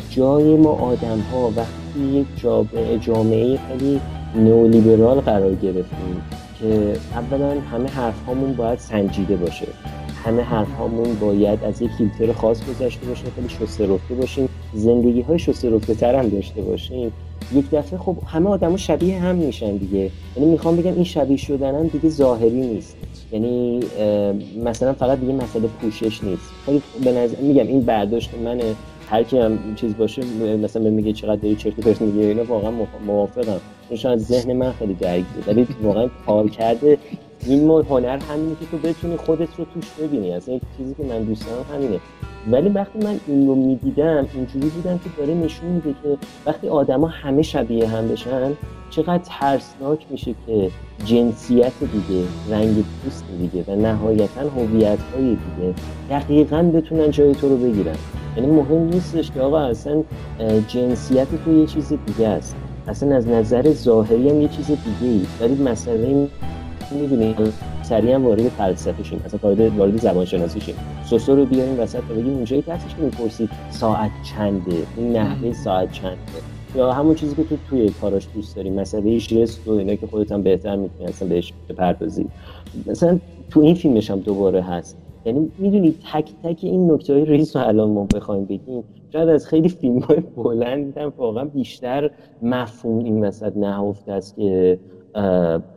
[0.10, 2.28] جای ما آدم ها وقتی یک
[3.02, 4.02] جامعه خیلی
[4.36, 6.21] نئولیبرال قرار گرفتیم.
[6.60, 9.68] که اولا همه حرف هامون باید سنجیده باشه.
[10.26, 14.50] همه حرف هامون باید از یک فیلتر خاص گذاشته باشه خیلی شسته رفته باشیم.
[14.74, 17.12] زندگی های شسته رفته تر هم داشته باشیم.
[17.54, 20.12] یک دفعه خب همه آدما شبیه هم میشن دیگه.
[20.38, 22.98] یعنی می‌خوام بگم این شبیه شدن دیگه ظاهری نیست.
[23.32, 23.80] یعنی
[24.63, 26.50] مثلا فقط دیگه مسئله پوشش نیست.
[26.65, 28.63] خیلی به نظر میگم این برداشت منه.
[29.10, 30.24] هر کی هم چیز باشه
[30.58, 32.72] مثلا به میگه چقدر داری چرت پرت میگه اینا واقعا
[33.06, 33.62] موافقم.
[33.89, 36.98] چون شاید ذهن من خیلی درگیره ولی واقعا کار کرده.
[37.46, 40.32] این هنر همینه که تو بتونی خودت رو توش ببینی.
[40.32, 42.00] اصلا این چیزی که من دوست دارم همینه.
[42.51, 47.08] ولی وقتی من این رو می‌دیدم اینجوری بودم که داره نشون میده که وقتی آدما
[47.08, 48.51] همه شبیه هم بشن
[48.89, 50.71] چقدر ترسناک میشه که
[51.05, 55.73] جنسیت دیگه رنگ پوست دیگه و نهایتا هویت های دیگه
[56.10, 57.95] دقیقا بتونن جای تو رو بگیرن.
[58.38, 60.03] یعنی مهم نیستش که آقا اصلا
[60.67, 62.55] جنسیت تو یه چیز دیگه است.
[62.88, 66.27] اصلا از نظر ظاهری هم یه چیز دیگه ای ولی مسئله
[66.91, 67.36] می‌دونی
[67.89, 70.76] سریع هم وارد فلسفه شیم اصلا وارد وارد زبان شناسی شیم.
[71.04, 75.54] سوسو رو بیاریم وسط و بگیم اونجایی که هستش که می‌پرسید ساعت چنده این نحوه
[75.54, 76.17] ساعت چنده.
[76.76, 80.32] یا همون چیزی که تو توی کاراش دوست داری مسئله ژست و اینا که خودت
[80.32, 82.28] هم بهتر می‌تونی اصلا بهش بپردازی.
[82.88, 83.19] مثلا
[83.50, 84.98] تو این فیلمش هم دوباره هست.
[85.26, 88.84] یعنی می‌دونی تک تک این نکته های ریز رو الان ما بخوایم بگیم.
[89.13, 94.80] شاید از خیلی فیلم های بلند هم واقعا بیشتر مفهوم این وسط نهفته است که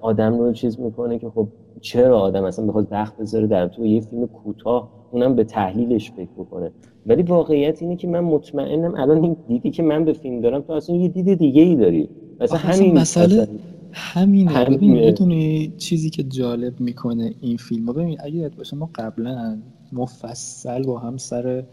[0.00, 1.48] آدم رو چیز می‌کنه که خب
[1.80, 6.30] چرا آدم اصلا بخواد وقت بذاره در تو یه فیلم کوتاه اونم به تحلیلش فکر
[6.38, 6.70] بکنه؟
[7.06, 10.72] ولی واقعیت اینه که من مطمئنم الان این دیدی که من به فیلم دارم تو
[10.72, 12.08] اصلا یه دید دیگه ای داری
[12.40, 13.48] مثلا همین مسئله
[13.92, 14.50] همینه.
[14.50, 15.12] همینه.
[15.12, 19.58] ببین چیزی که جالب می‌کنه این فیلم ببین اگه باشه ما قبلا
[19.92, 21.64] مفصل با هم سر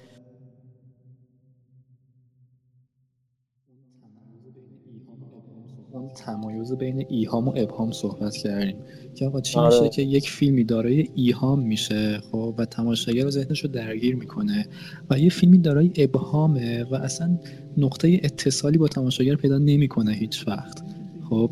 [6.15, 8.75] تمایز بین ایهام و ابهام صحبت کردیم.
[9.15, 9.79] که آقا چی آره.
[9.79, 14.67] میشه که یک فیلمی دارای ایهام میشه خب و تماشاگر رو ذهنش رو درگیر می‌کنه
[15.09, 17.39] و یه فیلمی دارای ابهامه و اصلا
[17.77, 20.83] نقطه اتصالی با تماشاگر پیدا نمی‌کنه هیچ وقت.
[21.29, 21.51] خب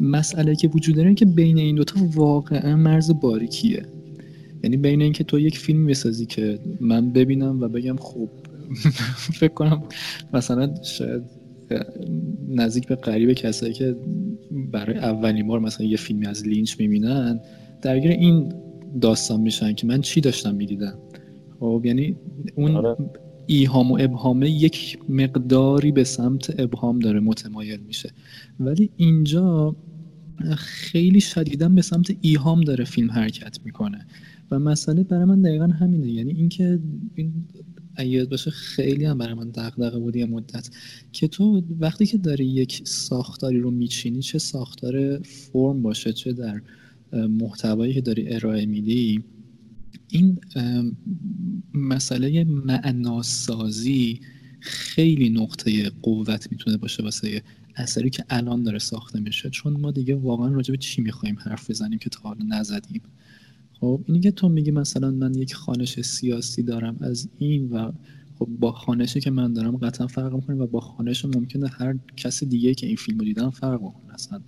[0.00, 3.82] مسئله که وجود داره که بین این دوتا واقعا مرز باریکیه.
[4.64, 8.30] یعنی بین اینکه تو یک فیلم بسازی که من ببینم و بگم خوب
[9.40, 9.82] فکر کنم
[10.32, 11.41] مثلا شاید
[12.48, 13.96] نزدیک به قریب کسایی که
[14.72, 17.40] برای اولین بار مثلا یه فیلمی از لینچ می‌بینن
[17.82, 18.52] درگیر این
[19.00, 20.98] داستان میشن که من چی داشتم می‌دیدم؟
[21.60, 22.16] خب یعنی
[22.54, 22.96] اون آره.
[23.46, 28.10] ایهام و ابهامه یک مقداری به سمت ابهام داره متمایل میشه.
[28.60, 29.76] ولی اینجا
[30.56, 34.06] خیلی شدیدا به سمت ایهام داره فیلم حرکت می‌کنه.
[34.50, 36.78] و مسئله برای من دقیقا همینه یعنی اینکه
[37.14, 37.32] این
[37.96, 40.70] اگه باشه خیلی هم برای من دغدغه بود یه مدت.
[41.12, 46.62] که تو وقتی که داری یک ساختاری رو میچینی چه ساختار فرم باشه چه در
[47.12, 49.22] محتوایی که داری ارائه میدی
[50.08, 50.38] این
[51.74, 54.20] مسئله معناسازی
[54.60, 57.42] خیلی نقطه قوت می‌تونه باشه واسه
[57.76, 59.50] اثری که الان داره ساخته میشه.
[59.50, 63.02] چون ما دیگه واقعا راجع به چی می‌خوایم حرف بزنیم که تا حالا نزدیم؟
[63.82, 67.92] خب اینی که تو میگی مثلا من یک خانش سیاسی دارم از این و
[68.38, 72.44] خب با خانشی که من دارم قطعا فرق می‌کنه و با خانش ممکنه هر کس
[72.44, 74.40] دیگه که این فیلم رو دیدن فرق کنه اصلا.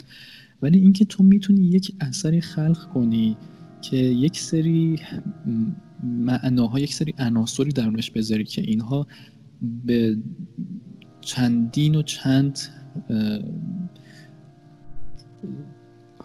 [0.62, 3.36] ولی اینکه تو می‌تونی یک اثری خلق کنی
[3.82, 4.98] که یک سری
[6.02, 9.06] معناها یک سری عناصری درونش بذاری که اینها
[9.86, 10.16] به
[11.20, 12.58] چندین و چند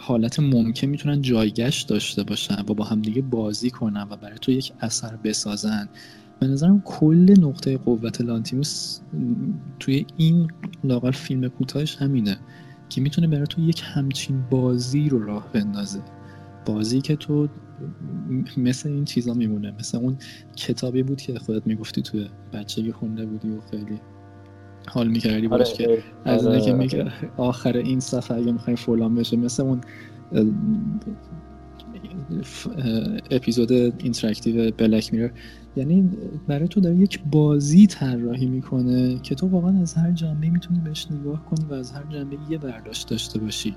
[0.10, 4.74] حالت ممکن می‌تونن جایگشت داشته باشن و با همدیگه بازی کنن و برای تو یک
[4.82, 5.90] اثر بسازن.
[6.40, 9.00] به نظرم کل نقطه قوت لانتیموس
[9.80, 10.48] توی این
[10.84, 12.38] لاغر فیلم کوتاهش همینه
[12.90, 16.02] که می‌تونه برای تو یک همچین بازی رو راه بندازه.
[16.66, 17.48] بازی که تو
[18.58, 20.18] مثل این چیزا میمونه مثل اون
[20.56, 24.00] کتابی بود که خودت می‌گفتی توی بچگی خونده بودی و خیلی
[24.90, 27.12] حال می‌کردی باش آره، که از آره، اینه که آره.
[27.38, 29.82] آخر این صفحه اگه می‌خوای فلان بشه مثل اون
[33.32, 35.30] اپیزود interactive Black Mirror
[35.76, 36.10] یعنی
[36.48, 41.08] برای تو داره یک بازی طراحی می‌کنه که تو واقعا از هر جنبه می‌تونی بهش
[41.12, 43.76] نگاه کنی و از هر جنبه یه برداشت داشته باشی.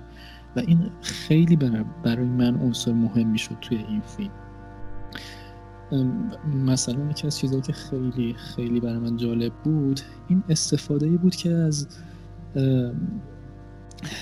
[0.57, 1.57] و این خیلی
[2.05, 4.31] برای من عنصر مهم می‌شد توی این فیلم.
[6.67, 11.51] مثلا یکی از چیزهایی که خیلی خیلی برای من جالب بود این استفاده بود که
[11.51, 11.87] از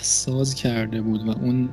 [0.01, 1.69] ساز کرده بود و اون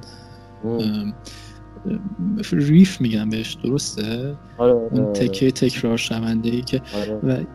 [2.52, 5.14] ریف میگم بهش درسته آره، اون آره.
[5.14, 7.14] تکه تکرار شونده ای که آره.
[7.14, 7.46] و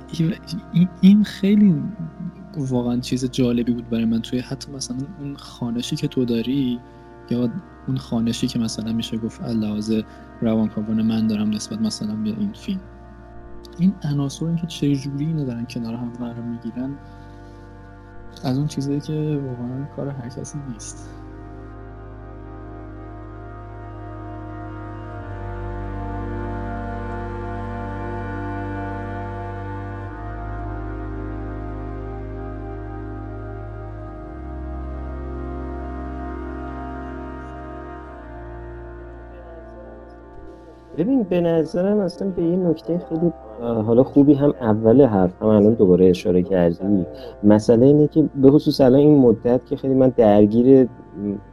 [1.01, 1.75] این خیلی
[2.57, 6.81] واقعا چیز جالبی بود برای من توی حتی مثلا اون خانشی که تو داری
[7.31, 7.51] یا
[7.87, 9.93] اون خانشی که مثلا میشه گفت لحاظ
[10.41, 12.81] روانکاوان من دارم نسبت مثلا به این فیلم.
[13.79, 16.95] این عناصر این که چه جوری اینو دارن کنار هم قرار می‌گیرن
[18.45, 21.09] از اون چیزایی که واقعا کار هر کسی نیست.
[41.03, 45.75] ببین به نظرم اصلا به یه نکته خیلی حالا خوبی هم اول حرف هم الان
[45.75, 47.07] دوباره اشاره کردی.
[47.45, 50.89] مسئله اینه که به خصوص الان این مدت که خیلی من درگیر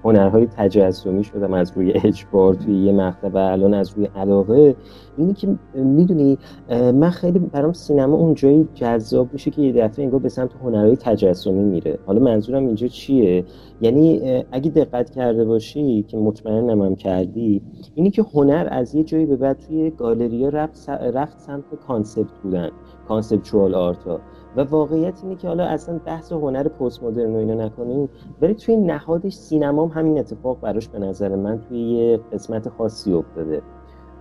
[0.03, 4.75] هنرهای تجسمی شدم از روی اجبار توی یه مقطع و الان از روی علاقه.
[5.17, 6.37] اینه که می‌دونی
[6.69, 10.95] من خیلی برام سینما اون جایی جذاب میشه که یه دفعه انگار به سمت هنرهای
[10.95, 11.99] تجسمی میره.
[12.05, 13.45] حالا منظورم اینجا چیه؟
[13.81, 17.61] یعنی اگه دقت کرده باشی که مطمئنم هم کردی
[17.95, 22.69] اینی که هنر از یه جایی به بعد توی گالری رفت, رفت سمت concept بودن
[23.07, 24.19] conceptual art ا
[24.57, 28.09] و واقعیت اینه که حالا اصلا بحث هنر پست مدرن و اینا نکنیم
[28.41, 33.13] ولی توی نهادش سینما هم همین اتفاق براش به نظر من توی یه قسمت خاصی
[33.13, 33.61] افتاده.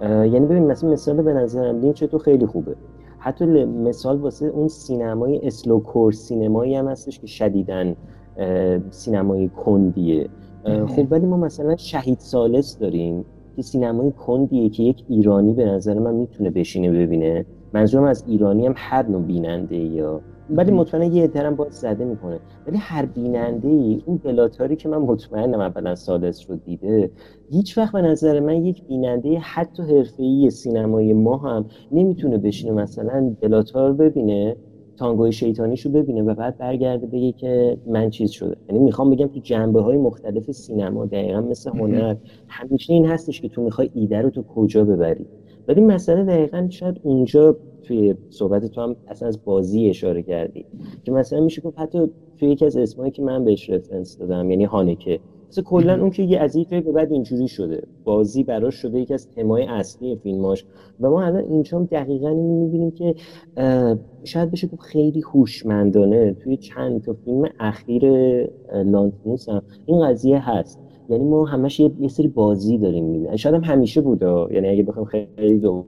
[0.02, 2.76] یعنی ببین مثلا مثال به نظرم لینچ تو خیلی خوبه.
[3.18, 7.96] حتی مثال واسه اون سینمای slow cinema یی هم هستش که شدیداً
[8.90, 10.28] سینمای کندیه.
[10.64, 13.24] خب ولی ما مثلا شهید سالس داریم
[13.56, 17.46] که سینمای کندیه که یک ایرانی به نظر من می‌تونه بشینه ببینه.
[17.72, 22.40] منظورم از ایرانی هم هر نوع بیننده یا ولی مطمئنا یه احترام باید زده می‌کنه.
[22.66, 27.10] ولی هر بیننده ای اون بلاتاری که من مطمئنم اولا سالس رو دیده
[27.50, 33.36] هیچ وقت به نظر من یک بیننده حتی حرفه‌ای سینمای ما هم نمی‌تونه بشینه مثلا
[33.40, 34.56] بلاتار ببینه
[34.96, 38.56] تانگوی شیطانیش رو ببینه و بعد برگرده بگه که من چیز شده.
[38.68, 42.16] یعنی می‌خوام بگم تو جنبه های مختلف سینما دقیقا مثل هنر
[42.48, 45.26] همیشه این هستش که تو می‌خوای ایده رو تو کجا ببری.
[45.68, 50.66] ولی مسئله دقیقا شاید اونجا توی صحبت تو هم اصلا از بازی اشاره کردی
[51.04, 54.64] که مثلا میشه گفت حتی توی یکی از اسمایی که من بهش رفرنس دادم یعنی
[54.64, 55.20] هانکه.
[55.48, 57.82] مثلا کلا اون که یه از به بعد اینجوری شده.
[58.04, 60.64] بازی براش شده یکی از تمای اصلی فیلماش.
[61.00, 63.14] و ما الان اینجا دقیقا می‌بینیم که
[64.24, 68.02] شاید بشه گفت خیلی هوشمندانه توی چند تا فیلم اخیر
[68.72, 70.80] لانتیموس هم این قضیه هست.
[71.08, 73.36] یعنی ما همش یه, سری بازی داریم می‌بینیم.
[73.36, 75.84] شاید هم همیشه بوده یعنی اگه بخوام خیلی دو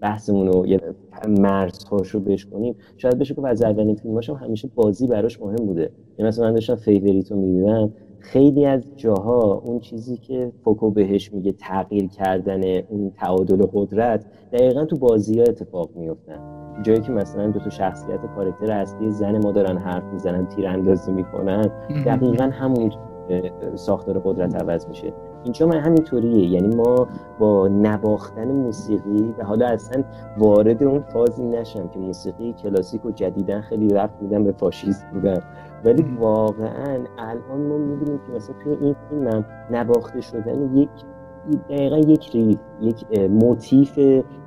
[0.00, 0.80] بحثمون رو یه
[1.28, 5.90] مرزهاش رو بشکنیم شاید بشه که از اولین فیلماش هم همیشه بازی براش مهم بوده.
[6.18, 11.32] یعنی مثلا من داشتم Favourite رو می‌دیدم خیلی از جاها اون چیزی که فوکو بهش
[11.32, 16.38] میگه تغییر کردن اون تعادل قدرت دقیقا تو بازی ها اتفاق میفتن
[16.82, 21.70] جایی که مثلا دو تا شخصیت کارکتر اصلی زن ما دارن حرف می‌زنن تیراندازی می‌کنن
[22.06, 22.90] دقیقا همون
[23.74, 25.12] ساختار قدرت عوض میشه.
[25.44, 26.50] اینجا من همینطوریه.
[26.50, 27.08] یعنی ما
[27.38, 30.04] با نباختن موسیقی و حالا اصلا
[30.38, 35.42] وارد اون فازی نشم که موسیقی کلاسیک و جدیدن خیلی رفت بودن به فاشیست بودن.
[35.84, 40.88] ولی واقعا الان ما می‌بینیم که مثلا توی این فیلم هم نباخته شدن یک
[41.68, 43.98] دقیقا یک riff یک motif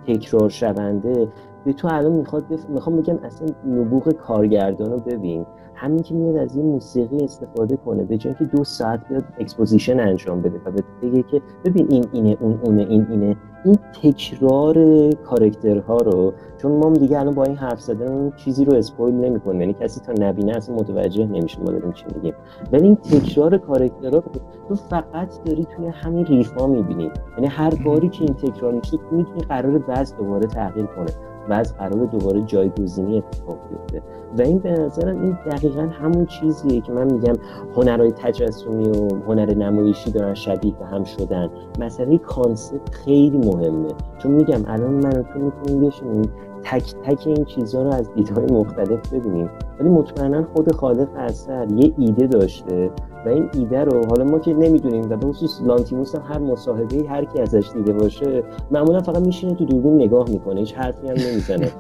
[0.08, 1.28] تکرار شونده
[1.66, 5.46] به تو الان می‌خواد می‌خوام بگم اصلا نبوغ کارگردان رو ببین.
[5.80, 10.00] همین که میاد از این موسیقی استفاده کنه به جای که دو ساعت بیاد exposition
[10.00, 15.89] انجام بده و بگه که ببین این اینه اون اونه این اینه این تکرار character
[15.89, 19.74] ها رو چون ما دیگه الان با این حرف زدن چیزی رو spoil نمی‌کنه یعنی
[19.74, 22.34] کسی تا نبینه اصلا متوجه نمیشه ما داریم چی میگیم.
[22.72, 24.24] ولی این تکرار character ها رو
[24.68, 27.12] تو فقط داری توی همین riff ا می‌بینی.
[27.36, 31.12] یعنی هر باری که این تکرار میشه می‌تونی قرار بعض دوباره تغییر کنه.
[31.50, 34.02] و از قرار دوباره جایگزینی اتفاق بیفته.
[34.38, 37.34] و این به نظرم این دقیقا همون چیزیه که من میگم
[37.76, 41.50] هنرهای تجسمی و هنر نمایشی دارن شبیه به هم شدن.
[41.80, 43.90] مسئله concept خیلی مهمه.
[44.18, 46.32] چون میگم الان من تو می‌تونیم بشینیم
[46.72, 49.50] تک تک این چیزها رو از دیدهای مختلف ببینیم.
[49.80, 52.92] ولی مطمئنا خود خالق اثر یه ایده داشته
[53.26, 57.10] و این ایده رو حالا ما که نمی‌دونیم و به خصوص لانتیموس هم هر مصاحبه
[57.10, 61.16] هر کی ازش دیده باشه معمولا فقط میشینه تو دوربین نگاه می‌کنه هیچ حرفی هم
[61.30, 61.68] نمی‌زنه.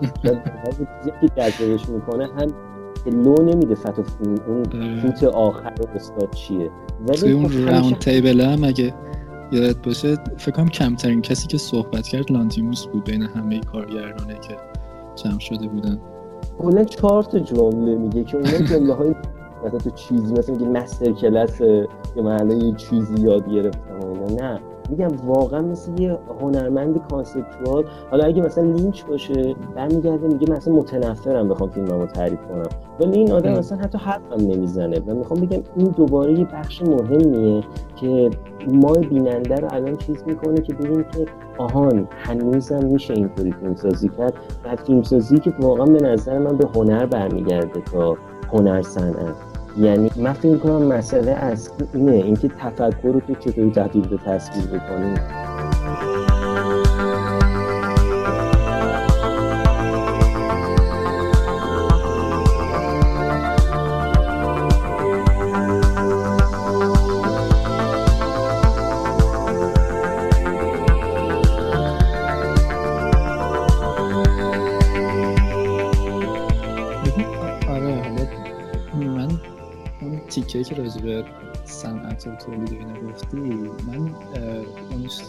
[0.73, 2.47] چیزی که جذبش می‌کنه هم
[3.05, 4.03] لو نمیده فتو
[4.47, 4.63] اون
[5.01, 6.69] فوت آخر استاد چیه؟
[7.07, 8.93] ولی اون خب راوند تیبل هم اگه
[9.51, 14.57] یادت باشه فکر کنم کمترین کسی که صحبت کرد لانتیموس بود بین همه کارگردانه که
[15.23, 15.99] جمع شده بودن.
[16.59, 19.15] کلا چهار تا جمله میگه که اون جمله های
[19.65, 24.61] مثلا تو چیزی مثلا میگه master class یا من یه چیزی یاد گرفتم نه.
[24.89, 31.49] میگم واقعا مثل یه هنرمند conceptual حالا اگه مثلا لینچ باشه برمیگرده میگه مثلا متنفرم
[31.49, 32.69] بخوام فیلممو تعریف کنم.
[32.99, 37.63] ولی این آدم مثلا حتی حرفم نمی‌زنه و می‌خوام بگم این دوباره یه بخش مهمیه
[37.95, 38.29] که
[38.67, 41.25] ما بیننده رو الان چیز می‌کنه که ببینیم که
[41.57, 44.33] آهان هنوزم میشه اینطوری فیلمسازی کرد.
[44.65, 48.17] و فیلمسازی که واقعا به نظر من به هنر برمیگرده تا
[48.53, 49.35] هنر صنعت.
[49.77, 54.65] یعنی من فکر می‌کنم مسئله اصلی اینه اینکه تفکر رو تو چطوری تبدیل به تصویر
[54.65, 55.13] بکنی
[80.37, 81.25] تیکه که راجع به
[81.65, 84.11] صنعت و تولید اینا گفتی من
[84.91, 85.19] اونش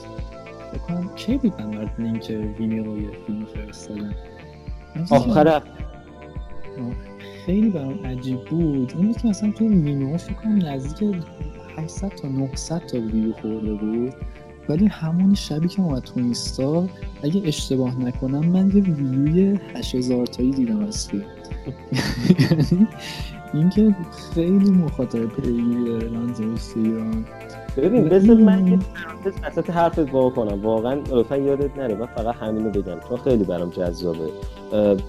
[0.74, 4.14] بکنم کی بود من برات link Vimeo رو یه فیلم فرستادم؟
[5.10, 5.62] آخر
[7.46, 8.92] خیلی برام عجیب بود.
[8.98, 11.16] این که مثلا توی وینیو فکر کنم نزدیک
[11.76, 14.14] 800 تا 900 تا ویو خورده بود.
[14.68, 16.88] ولی همون شبی که اومد تو اینستا
[17.22, 21.24] اگه اشتباه نکنم من یه ویوی 8000 تایی دیدم از فیلم
[23.54, 23.94] اینکه
[24.34, 27.24] خیلی مخاطر پیگیری داره لانزویس ایران
[27.76, 28.78] ببین بذار من یه
[29.46, 30.62] وسط حرفت با کنم.
[30.62, 33.00] واقعا لطفا یادت نره من فقط همینو بگم.
[33.08, 34.30] چون خیلی برام جذابه.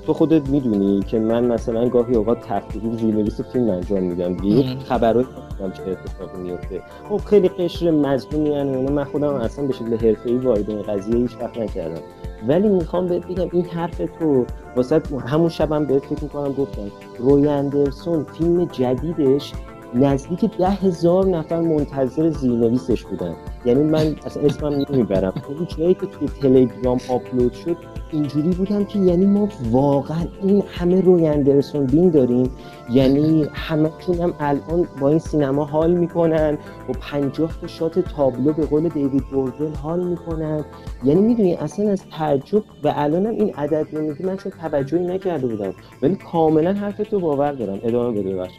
[0.06, 4.44] تو خودت می‌دونی که من مثلا گاهی اوقات تفریحی ژورنالیست فیلم انجام میدم.
[4.44, 9.74] یه خبرایی می‌دونم چه اتفاقی میفته خب خیلی قشر مظلومی یعنی من خودم اصلا به
[9.74, 12.02] شکل حرفه‌ای وارد این قضیه هیچ وقت نکردم.
[12.48, 16.92] ولی می‌خوام بهت بگم این حرف تو واسه همون شبم بهت فکر می‌کنم گفتم.
[17.20, 19.54] روی اندرسون فیلم جدیدش
[19.94, 23.36] نزدیک ده هزار نفر منتظر زیرنویسش بودن.
[23.66, 25.34] یعنی من اصلا اسمم نمی‌برم.
[25.48, 27.78] اون جایی که توی تلگرام آپلود شد
[28.12, 32.50] اینجوری بودم که یعنی ما واقعا این همه روی اندرسون بین داریم.
[32.92, 33.90] یعنی همه
[34.22, 36.58] هم الان با این سینما حال می‌کنن
[36.90, 40.66] و پنجاه تا شات تابلو به قول دیوید بوردل حال می‌کنن.
[41.04, 45.74] یعنی می‌دونی اصلا از تعجب و الانم این عدد نمیدی من چون توجهی نکرده بودم.
[46.02, 47.80] ولی کاملا حرف تو باور دارم.
[47.84, 48.54] ادامه بده بخش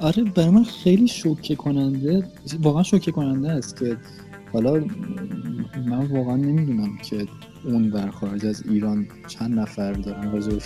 [0.00, 2.22] آره برای من خیلی شوکه کننده
[2.62, 3.96] واقعا شوکه کننده است که
[4.52, 4.72] حالا
[5.86, 7.26] من واقعا نمی‌دونم که
[7.66, 10.62] اون بر خارج از ایران چند نفر دارن راجع به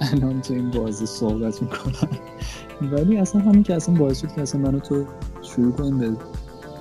[0.00, 2.18] الان تو این بازی صحبت می‌کنن.
[2.92, 5.06] ولی اصلا همین که اصلا باعث شد که اصلا منو تو
[5.42, 6.12] شروع کنیم به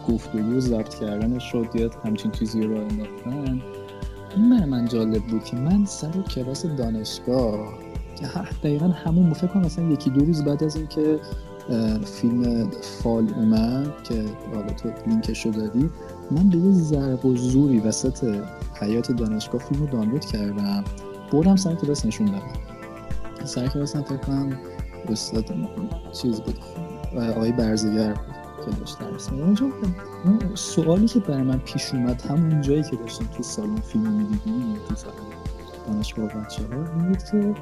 [0.07, 3.61] گفتگو ضبط کردن شد یاد همچین چیزی رو انداختن.
[4.35, 7.73] این من من جالب بود که من سر کلاس دانشگاه
[8.15, 8.27] که
[8.63, 11.19] دقیقا همون فکر کنم مثلا یکی دو روز بعد از اینکه
[12.05, 14.25] فیلم فال اومد که
[14.55, 15.89] حالا تو لینکشو دادی
[16.31, 18.43] من به یه ضرب و زوری وسط
[18.81, 20.83] حیات دانشگاه فیلم رو دانلود کردم.
[21.31, 23.45] بردم سر کلاس نشون دادم.
[23.45, 24.59] سر کلاس هم فکر کنم
[25.09, 25.45] استاد
[26.21, 26.59] چیز بود.
[27.17, 29.69] آقای برزگر بود که داشت درس اونجا
[30.53, 34.95] سوالی که برای من پیش اومد همون جایی که داشتم تو سالن فیلم می‌دیدیم تو
[34.95, 35.13] سالن
[35.87, 37.55] دانشگاه بچه ها این بود که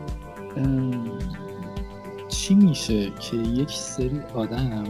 [2.28, 4.84] چی میشه که یک سری آدم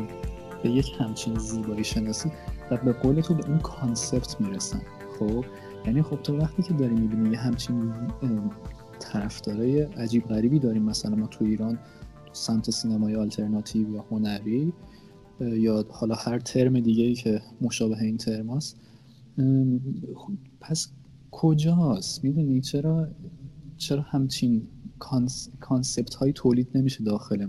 [0.63, 2.31] به یک همچین زیبایی شناسی
[2.71, 4.81] و به قول تو به اون کانسپت می‌رسن.
[5.19, 5.45] خب؟
[5.85, 7.93] یعنی خب تو وقتی که داری می‌بینی یه همچین
[8.99, 11.79] طرفدارای عجیب غریبی داریم مثلا ما تو ایران
[12.33, 14.73] سمت سینمای آلترناتیو یا هنری
[15.39, 18.77] یا حالا هر ترم دیگه ای که مشابه این ترم هست
[20.61, 20.89] پس
[21.31, 23.07] کجاست؟ می‌دونی؟ چرا
[23.77, 24.67] چرا همچین
[25.59, 27.47] concept های تولید نمیشه داخل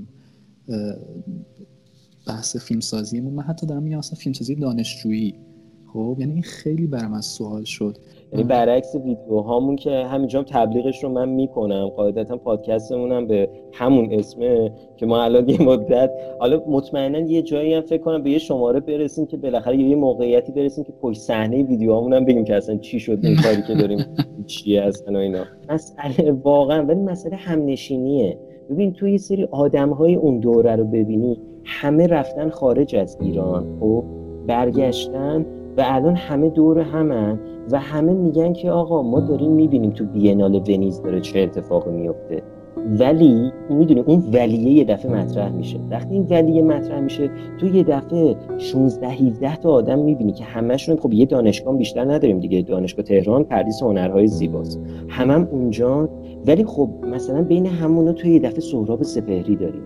[2.31, 5.35] بحث فیلمسازی من حتی دارم میگم اصلا فیلمسازی دانشجویی.
[5.93, 7.99] خب یعنی این خیلی برام از سوال شد.
[8.33, 11.89] یعنی برعکس ویدیوهامون که همینجا هم تبلیغش رو من می‌کنم.
[11.89, 16.11] قاعدتا پادکستمون هم به همون اسمه که ما الان یه مدت
[16.41, 20.53] حالا مطمئنا یه جایی هم فکر کنم به یه شماره برسیم که بالاخره یه موقعیتی
[20.53, 24.05] برسیم که پشت صحنه ویدیوهامون هم بگیم که اصلا چی شد این کاری که داریم
[24.47, 25.45] چیه اصلا اینا.
[25.68, 28.39] مسئله واقعا ولی مسئله همنشینیه.
[28.71, 33.66] ببین تو یه سری آدم های اون دوره رو ببینی همه رفتن خارج از ایران
[33.66, 34.05] و خب؟
[34.47, 35.47] برگشتن
[35.77, 37.39] و الان همه دور همن
[37.71, 42.43] و همه میگن که آقا ما داریم می‌بینیم تو بینال ونیز داره چه اتفاقی میفته
[42.99, 45.79] ولی می‌دونی اون ولیه یه دفعه مطرح میشه.
[45.91, 50.97] وقتی این ولیه مطرح میشه تو یه دفعه 16 17 تا آدم می‌بینی که همشون
[50.97, 52.62] خب یه دانشگاه بیشتر نداریم دیگه.
[52.62, 54.81] دانشگاه تهران پردیس هنرهای زیباست.
[55.09, 56.09] همم هم اونجا
[56.47, 59.82] ولی خب مثلا بین همونا تو یه دفعه سهراب سپهری داریم.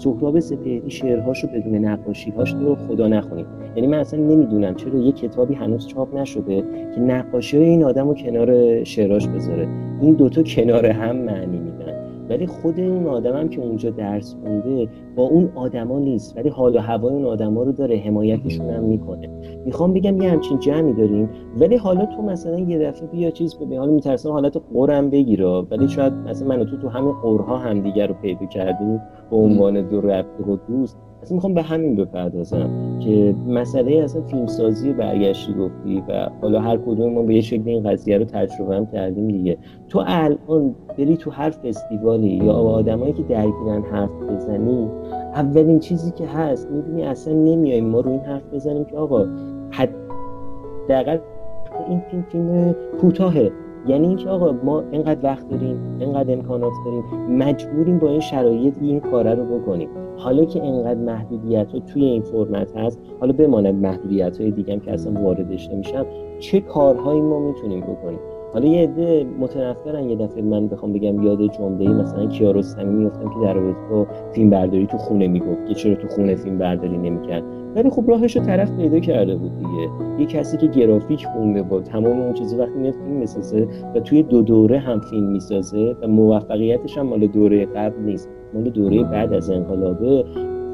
[0.00, 3.46] سهراب سپهری شعرهاشو بدون نقاشیهاش رو خدا نخونید
[3.76, 8.84] یعنی من اصلا نمی‌دونم چرا یه کتابی هنوز چاپ نشده که نقاشی این آدم کنار
[8.84, 9.68] شعرهاش بذاره.
[10.00, 11.69] این دوتا کنار هم معنی
[12.30, 16.80] ولی خود اون هم که اونجا درس خونده با اون آدما نیست ولی حال و
[16.80, 19.30] هوای اون آدما رو داره حمایتشون هم می‌کنه.
[19.64, 21.28] می‌خوام بگم یه همچین جمعی داریم
[21.60, 25.88] ولی حالا تو مثلا یه دفعه بیا چیز ببین حالا میترسم حالت قرم بگیره ولی
[25.88, 29.00] شاید مثلا من و تو تو همین قرها همدیگه رو پیدا کردیم
[29.30, 30.98] به عنوان دو رفت و دوست.
[31.22, 36.76] اصلا می‌خوام به همین بپردازم که مسئله اصلا فیلمسازی و برگشتی گفتی و حالا هر
[36.76, 39.58] کدوم ما به یه شکل این قضیه رو تجربه هم کردیم دیگه.
[39.88, 44.88] تو الان بری تو هر فستیوالی یا با آدمایی که درگیرن حرف بزنی
[45.34, 49.26] اولین چیزی که هست می‌بینی اصلا نمیایم ما رو این حرف بزنیم که آقا
[49.70, 51.18] حداقل
[51.88, 53.52] این فیلم فیلم کوتاهه.
[53.86, 57.04] یعنی اینکه آقا ما اینقدر وقت داریم اینقدر امکانات داریم
[57.38, 59.88] مجبوریم با این شرایط این کاره رو بکنیم.
[60.16, 64.80] حالا که اینقدر محدودیت ها توی این فرمت هست حالا بماند محدودیت های دیگه هم
[64.80, 66.06] که اصلا واردش نمیشم
[66.38, 68.18] چه کارهایی ما می‌تونیم بکنیم؟
[68.52, 73.46] حالا یه عده متنفرن یه دفعه من بخوام بگم یاد جمله مثلا کیارستمی میفتم که
[73.46, 77.42] در رابطه با فیلم برداری تو خونه می‌گفت که چرا تو خونه فیلم برداری نمی‌کرد.
[77.76, 79.88] ولی خب راهش رو طرف پیدا کرده بود دیگه.
[80.18, 84.22] یه کسی که گرافیک خونده بود تمام اون چیزی وقتی میاد فیلم می‌سازه و توی
[84.22, 88.28] دو دوره هم فیلم می‌سازه و موفقیتش هم مال دوره قبل نیست.
[88.54, 90.24] مال دوره بعد از انقلابه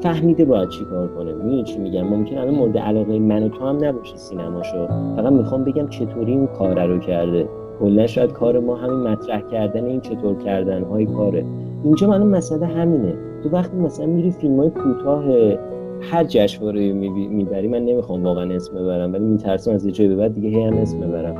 [0.01, 1.33] فهمیده باید چی کار کنه.
[1.33, 4.87] می‌دونی چی میگم؟ ممکن الان مورد علاقه من و تو هم نباشه سینماشو.
[5.15, 7.47] فقط می‌خوام بگم چطوری اون کار رو کرده.
[7.79, 11.45] کلا شاید کار ما همین مطرح کردن این چطور کردن های کاره.
[11.83, 13.13] اینجا من مسئله همینه.
[13.43, 15.23] تو وقتی مثلا میری فیلم های کوتاه
[16.01, 20.33] هر جشنواره می‌بری من نمی‌خوام واقعا اسم ببرم ولی میترسم از یه جایی به بعد
[20.33, 21.35] دیگه هی هم اسم ببرم.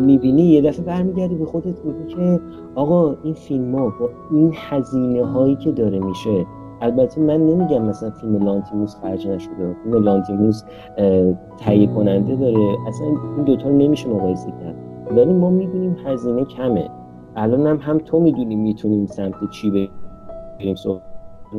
[0.00, 2.40] می‌بینی یه دفعه برمیگردی به خودت میگی که
[2.74, 6.46] آقا این فیلم ها با این هزینه هایی که داره میشه.
[6.80, 10.62] البته من نمیگم مثلا فیلم لانتیموس خرج نشده فیلم لانتیموس
[11.58, 12.76] تهیه کننده داره.
[12.88, 16.90] اصلا این دوتا رو نمیشه مقایسه کرد ولی ما می‌دونیم هزینه کمه.
[17.36, 20.74] الان هم, هم تو می‌دونی می‌تونیم سمت چی بریم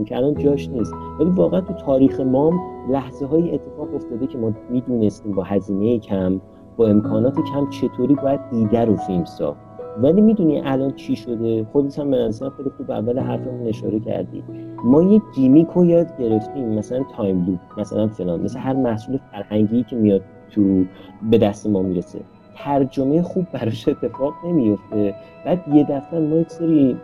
[0.06, 0.94] که الان جاش نیست.
[1.20, 2.54] ولی واقعا تو تاریخ ما
[2.90, 6.42] لحظه های اتفاق افتاده که ما می‌دونستیم با هزینه کم
[6.78, 9.60] با امکانات کم چطوری باید ایده رو فیلم ساخت.
[10.02, 14.44] ولی می‌دونی الان چی شده؟ خودت هم به خیلی خوب اول حرفمون اشاره کردی.
[14.84, 19.84] ما یه gimmick رو یاد گرفتیم مثلا time loop مثلا فلان مثل هر محصول فرهنگی
[19.84, 20.84] که میاد تو
[21.30, 22.20] به دست ما می‌رسه.
[22.64, 25.14] ترجمه خوب براش اتفاق نمیفته.
[25.46, 26.98] بعد یه دفعه ما یک سری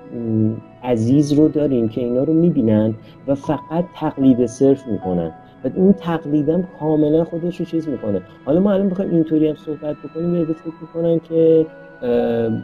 [0.83, 2.93] عزیز رو داریم که اینا رو می‌بینن
[3.27, 5.31] و فقط تقلید صرف می‌کنن.
[5.63, 8.21] و اون تقلیدم کاملا خودش رو چیز می‌کنه.
[8.45, 11.65] حالا ما الان بخوایم اینطوری هم صحبت بکنیم یه فکر می‌کنن که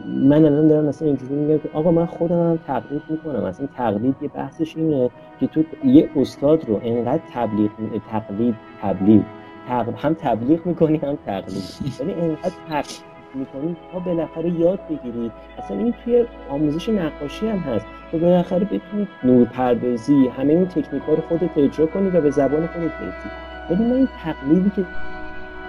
[0.06, 3.44] من الان دارم مثلا اینجوری میگم که آقا من خودم هم تقلید می‌کنم.
[3.44, 7.70] مثلا تقلید یه بحثش اینه که تو یه استاد رو انقدر تبلیغ
[8.10, 9.22] تقلید تبلیغ
[9.68, 11.62] هم تبلیغ می‌کنی هم تقلید
[12.00, 13.02] ولی انقدر تقلید
[13.34, 15.30] می‌کنی تا بالاخره یاد بگیری.
[15.58, 17.86] اصلا این توی آموزش نقاشی هم هست.
[18.10, 22.30] تو بالاخره بتونی نور پردازی همه این تکنیک ها رو خودت اجرا کنی و به
[22.30, 23.28] زبان خودت برسی.
[23.70, 24.84] ولی من این تقلیدی که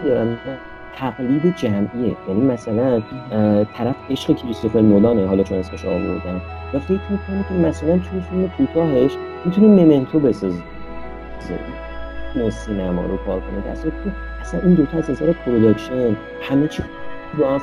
[0.04, 0.38] دارم
[0.96, 2.16] تقلید جمعیه.
[2.28, 3.02] یعنی مثلا
[3.78, 6.42] طرف عشق کریستوفر نولانه حالا چون اسمش آوردم.
[6.74, 9.12] و فکر می‌کنه که مثلا توی فیلم کوتاهش
[9.46, 10.62] می‌تونه Memento بسازه
[12.36, 13.72] نو cinema رو کار کنه.
[13.72, 14.10] اصلا تو
[14.42, 16.84] اصلا این دوتا از نظر production همه چی
[17.40, 17.60] با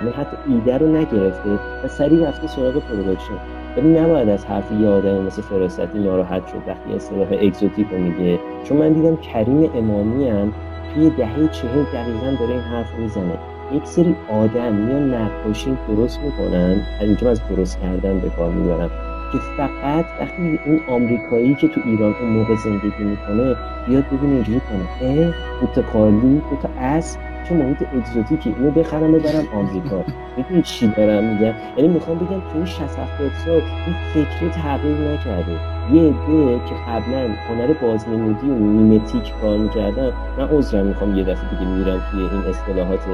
[0.00, 1.50] یعنی حتی ایده رو نگرفته
[1.84, 3.34] و سریع رفته سراغ production.
[3.76, 8.38] ولی نباید از حرف یه آدم مثل فراستی ناراحت شد وقتی اصطلاح exotic رو میگه.
[8.64, 10.52] چون من دیدم کریم امامی هم
[10.94, 13.38] توی دهه چهل دقیقا داره این حرف می‌زنه.
[13.72, 18.90] یک سری آدم میان نقاشی درست می‌کنن اینجا از درست کردن به کار می‌برم.
[19.32, 23.56] که فقط وقتی اون آمریکایی که تو ایران اون موقع زندگی می‌کنه
[23.86, 24.88] بیاد ببینه اینجوری کنه.
[25.00, 30.04] اه بوت قالی بوت اسب چه محیط اگزوتیکی اینو بخرم ببرم آمریکا.
[30.36, 34.98] می‌دونی چی دارم میگم؟ یعنی می‌خوام بگم تو این 60 70 سال این فکر تغییر
[34.98, 35.60] نکرده.
[35.88, 41.50] یه عده که قبلا هنر بازنمودی و میمتیک کار می‌کردن من عذرم می‌خوام یه دفعه
[41.50, 43.06] دیگه میرم توی این اصطلاحات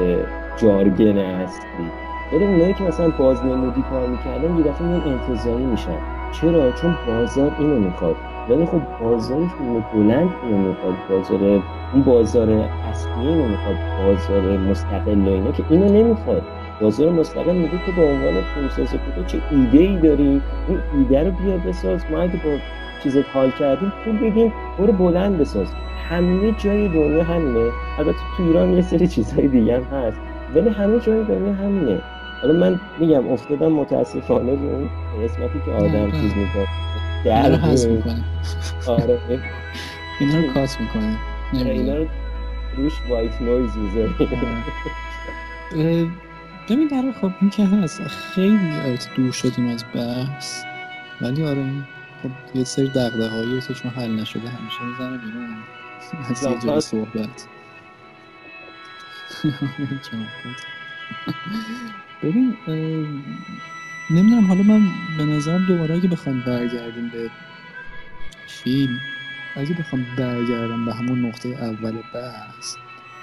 [0.57, 2.04] جارگن اصلی.
[2.33, 5.99] ولی اونایی که مثلا بازنمودی کار می‌کردن یه دفعه میان انتظاری میشن.
[6.33, 8.17] چرا؟ چون بازار اینو می‌خواد.
[8.49, 10.95] ولی خب بازار فیلم بلند اینو می‌خواد.
[11.11, 11.63] بازار
[11.95, 12.51] این بازار
[12.91, 13.77] اصلی اینو می‌خواد.
[14.07, 16.43] بازار مستقل و اینا که اینو نمی‌خواد.
[16.81, 18.97] بازار مستقل میگه که به عنوان فیلمساز
[19.27, 22.05] چه ایده ای داری؟ این ایده رو بیا بساز.
[22.11, 22.57] ما اگه با
[23.03, 25.67] چیز حال کردیم پول بگیم برو بلند بساز.
[26.11, 27.71] همه جای دنیا همینه.
[27.99, 30.21] البته تو ایران یه سری چیزهای دیگه هم هست.
[30.55, 32.01] ولی همه جای دنیا همینه.
[32.45, 34.91] حالا من میگم افتادم متاسفانه به اون
[35.25, 36.69] قسمتی که آدم چیز می‌کنه.
[37.25, 38.25] در حس می‌کنه.
[38.89, 39.21] آره.
[40.21, 41.19] اینا رو کاس می‌کنه.
[41.53, 42.07] اینا رو
[42.77, 44.11] روش white noise می‌ذاره.
[46.69, 50.65] ببین در خب این که هست خیلی دور شدیم از بحث.
[51.21, 51.67] ولی آره
[52.23, 55.57] خب یه سری دقده هایی که چون حل نشده همیشه می‌زنه بیرون.
[56.31, 57.47] از یه جوری صحبت.
[62.23, 62.57] ببین
[64.11, 64.89] نمی‌دونم حالا من
[65.19, 67.31] به نظرم دوباره اگه بخوام برگردیم به
[68.47, 68.99] فیلم
[69.57, 72.77] اگه بخوام برگردم به همون نقطه اول بحث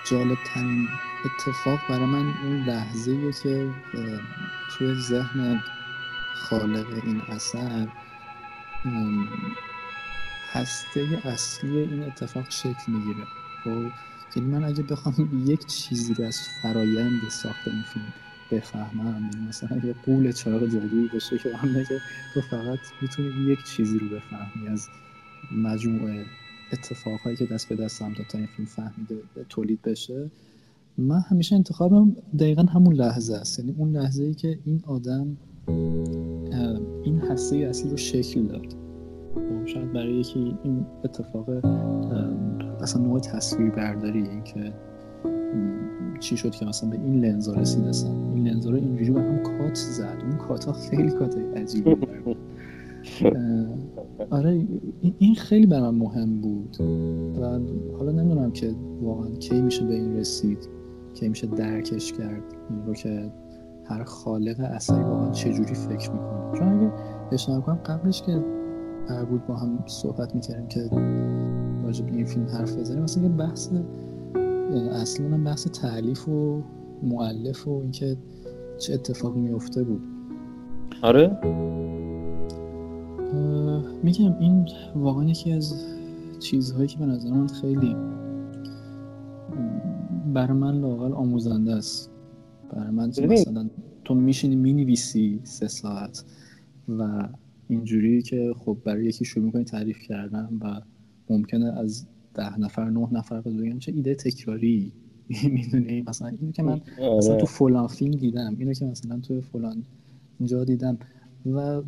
[0.10, 0.88] جالب ترین
[1.26, 3.70] اتفاق برای من اون لحظه که
[4.78, 5.64] توی ذهن
[6.34, 7.88] خالق این اثر
[10.52, 13.28] هسته اصلی این اتفاق شکل می‌گیره.
[13.64, 13.92] خب
[14.36, 18.14] یعنی من اگه بخوام یک چیزی از فرایند ساخت این فیلم
[18.52, 19.30] بفهمم.
[19.50, 22.00] مثلا یه قول چراغ جادویی باشه که هم که
[22.34, 24.88] تو فقط می‌تونی یک چیزی رو بفهمی از
[25.64, 26.26] مجموعه
[26.74, 29.16] اتفاقهایی که دست به دست هم تا این فیلم فهمیده
[29.50, 30.32] تولید بشه.
[30.98, 33.60] من همیشه انتخابم دقیقا همون لحظه است.
[33.60, 35.38] یعنی اون لحظه ای که این آدم
[37.04, 38.76] این هسته اصلی رو شکل داد.
[39.36, 41.50] خب، شاید برای یکی این اتفاق
[42.82, 44.74] اصلا نوع تصویر برداری این که
[46.22, 49.44] چی شد که مثلا به این لنزا رسید اصلا؟ این لنزا رو اینجوری به هم
[49.44, 50.18] کات زد.
[50.24, 51.96] اون کات ها خیلی کات عجیبی
[54.30, 54.68] آره
[55.18, 56.78] این خیلی برای من مهم بود.
[57.42, 57.60] و
[57.98, 60.70] حالا نمی‌دونم که واقعا کی میشه به این رسید
[61.14, 63.32] کی میشه درکش کرد این رو که
[63.86, 66.60] هر خالق اثری واقعا چجوری فکر می‌کنه.
[66.60, 66.92] چون اگه
[67.32, 68.44] اشتباه کنم قبلش که
[69.30, 70.90] بود با هم صحبت می‌کردیم که
[71.84, 73.70] راجع به این فیلم حرف بزنیم مثلا یه بحث
[74.72, 76.64] اصلا بحث تعلیف و
[77.04, 78.18] معلف و اینکه
[78.80, 80.02] چه اتفاقی میفته بود.
[81.02, 81.38] آره؟
[84.04, 84.66] میگم این
[84.96, 85.76] واقعا یکی از
[86.40, 87.96] چیزهایی که به نظر من خیلی
[90.34, 92.12] برای من لاقل آموزنده است.
[92.74, 93.70] برای من مثلا
[94.06, 96.24] تو میشینی می‌نویسی سه ساعت
[96.88, 97.28] و
[97.68, 100.82] اینجوری که خب برای یکی شروع می‌کنی تعریف کردن و
[101.30, 104.92] ممکنه از ده نفر نه نفر بگن چه ایده تکراری.
[105.44, 107.18] می‌دونی؟ مثلا اینو که من آره.
[107.18, 109.84] مثلا تو فلان فیلم دیدم اینو که مثلا تو فلان
[110.40, 110.98] اینجا دیدم.
[111.46, 111.82] و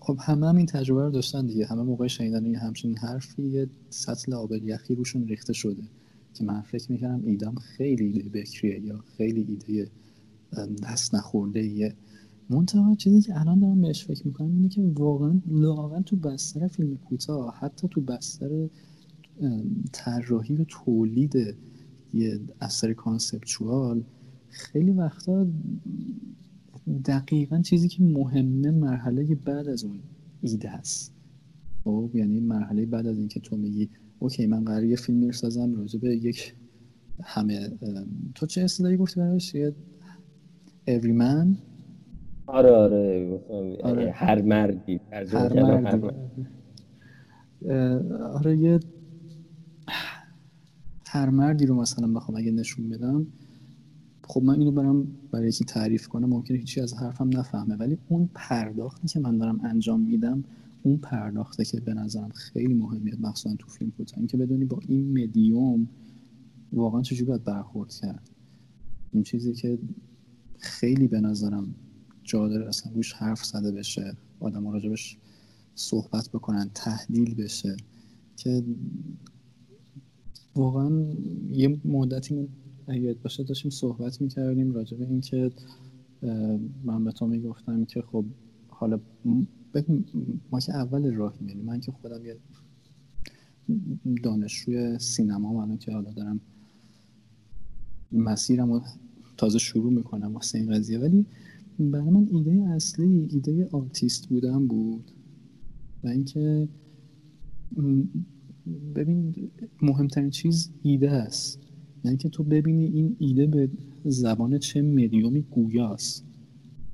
[0.00, 1.66] خب همه هم این تجربه رو داشتن دیگه.
[1.66, 5.82] همه موقع شنیدن این همچین حرفی یه سطل آب یخی روشون ریخته شده.
[6.34, 9.90] که من فکر می‌کردم ایدم خیلی ایده بکریه یا خیلی ایده
[10.82, 11.94] دست نخورده یه
[12.50, 16.96] منتها چیزی که الان دارم بهش فکر می‌کنم اینه که واقعا لاغا تو بستر فیلم
[16.96, 18.68] کوتاه حتی تو بستر
[19.92, 21.56] طراحی و تولید
[22.14, 24.02] یه اثر کانسپچوال
[24.48, 25.46] خیلی وقتا
[27.04, 30.00] دقیقا چیزی که مهمه مرحله بعد از اون
[30.40, 31.14] ایده است
[31.84, 33.88] خب یعنی مرحله بعد از اینکه تو میگی
[34.18, 36.54] اوکی من قرار یه فیلم می‌سازم راجع به یک
[37.22, 37.70] همه
[38.34, 39.74] تو چه اصطلاحی گفتی براش؟ یه
[40.86, 41.12] every
[42.46, 43.40] آره آره
[43.82, 44.10] آره.
[44.10, 46.06] هر مردی هر مردی.
[48.34, 48.80] آره یه
[51.12, 53.26] هر مردی رو مثلا بخوام اگه نشون بدم
[54.22, 58.30] خب من اینو برم برای یکی تعریف کنم ممکنه هیچی از حرفم نفهمه ولی اون
[58.34, 60.44] پرداختی که من دارم انجام میدم
[60.82, 65.22] اون پرداخته که به نظرم خیلی مهمیه مخصوصا تو فیلم کوتاه اینکه بدونی با این
[65.22, 65.88] مدیوم
[66.72, 68.30] واقعا چجوری باید برخورد کرد.
[69.12, 69.78] این چیزی که
[70.58, 71.74] خیلی به نظرم
[72.24, 75.18] جا داره اصلا روش حرف زده بشه آدم راجبش
[75.74, 77.76] صحبت بکنن تحلیل بشه
[78.36, 78.64] که
[80.56, 81.04] واقعا
[81.50, 82.48] یه مدتی
[82.86, 85.50] اگه باشه داشتیم صحبت می‌کردیم راجع به اینکه
[86.84, 88.24] من به تو می‌گفتم که خب
[88.68, 89.00] حالا
[90.52, 92.36] ما که اول راه میریم من که خودم یه
[94.22, 96.40] دانشجوی سینما الان که حالا دارم
[98.12, 98.82] مسیرم رو
[99.36, 100.98] تازه شروع می‌کنم واسه این قضیه.
[100.98, 101.26] ولی
[101.78, 105.10] برای من ایده اصلی ایده آرتیست بودن بود.
[106.04, 106.68] و اینکه
[108.94, 109.34] ببین
[109.82, 111.58] مهمترین چیز ایده است.
[112.04, 113.70] یعنی که تو ببینی این ایده به
[114.04, 116.24] زبان چه مدیومی گویاست.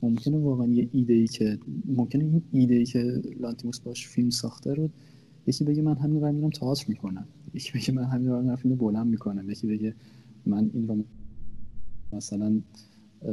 [0.03, 4.75] ممکنه واقعا یه ایده ای که ممکنه این ایده ای که لانتیموس باش فیلم ساخته
[4.75, 4.91] رو
[5.47, 7.27] یکی بگه من همین رو میرم تئاتر می‌کنم.
[7.55, 9.51] یکی بگه من همین رو میرم فیلم بلند می‌کنم.
[9.51, 9.95] یکی بگه
[10.47, 11.05] من این رو
[12.12, 12.61] مثلا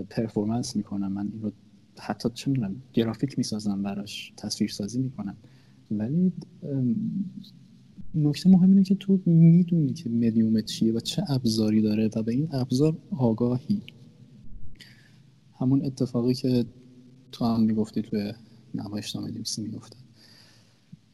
[0.09, 1.11] پرفورمنس می‌کنم.
[1.11, 1.51] من این رو
[1.99, 5.35] حتی چه می‌دونم گرافیک می‌سازم براش تصویر سازی می‌کنم.
[5.91, 6.33] ولی
[8.15, 12.31] نکته مهم اینه که تو می‌دونی که مدیومت چیه و چه ابزاری داره و به
[12.31, 13.81] این ابزار آگاهی.
[15.59, 16.65] همون اتفاقی که
[17.31, 18.33] تو هم می‌گفتی توی
[18.75, 19.99] نمایشنامه نویسی می‌گفتن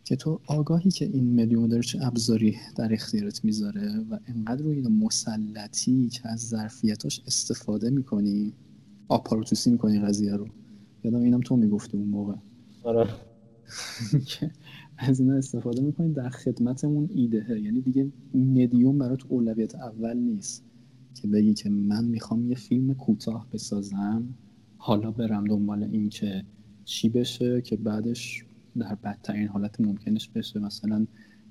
[0.03, 4.75] که تو آگاهی که این مدیوم داره چه ابزاری در اختیارت می‌ذاره و انقدر روی
[4.75, 8.53] این مسلطی که از ظرفیتاش استفاده می‌کنی
[9.07, 10.47] آپاروتوسی می‌کنی قضیه رو.
[11.03, 12.33] یادم اینم تو می‌گفتی اون موقع.
[12.83, 13.09] آره.
[15.01, 20.65] از اینا استفاده می‌کنید در خدمتمون ایده یعنی دیگه مدیوم برات اولویت اول نیست
[21.13, 24.23] که بگی که من می‌خوام یه فیلم کوتاه بسازم
[24.77, 26.43] حالا برم دنبال این که
[26.85, 28.45] چی بشه که بعدش
[28.77, 30.59] در بدترین حالت ممکنش بشه.
[30.59, 31.07] مثلا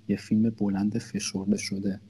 [0.08, 2.00] یه فیلم بلند فشرده شده.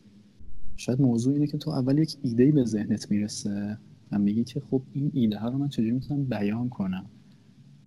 [0.77, 3.79] شاید موضوع اینه که تو اول یک ایده به ذهنت می‌رسه
[4.13, 7.07] و میگی که خب این ایده ها رو من چجوری می‌تونم بیان کنم؟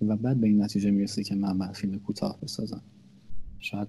[0.02, 2.82] و بعد به این نتیجه می‌رسه که من باید فیلم کوتاه بسازم.
[3.62, 3.88] شاید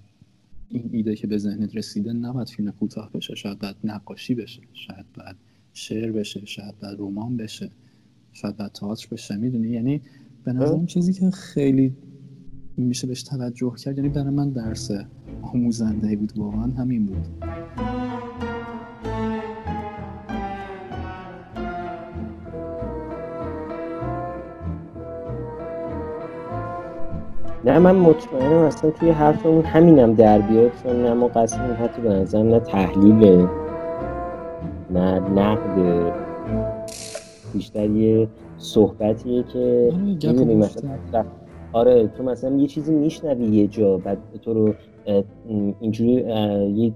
[0.69, 5.05] این ایده که به ذهنت رسیده نباید فیلم کوتاه بشه شاید باید نقاشی بشه شاید
[5.13, 5.35] باید
[5.73, 7.71] شعر بشه شاید باید رمان بشه
[8.31, 10.01] شاید باید تئاتر بشه می‌دونی؟ یعنی
[10.43, 11.95] به نظرم چیزی که خیلی
[12.77, 14.91] میشه بهش توجه کرد یعنی برای من درس
[15.41, 17.27] آموزنده بود واقعا همین بود.
[27.65, 32.09] نه من مطمئنم اصلا توی حرفمون همینم در بیاد چون نه ما قصدمون حتی به
[32.09, 33.47] نظرم نه تحلیل
[34.91, 36.13] نه نقد.
[37.53, 39.91] بیشتر یه صحبتیه که
[40.27, 41.25] آره، مثلا
[41.73, 44.73] آره تو مثلا یه چیزی میشنوی یه جا بعد تو رو
[45.79, 46.11] اینجوری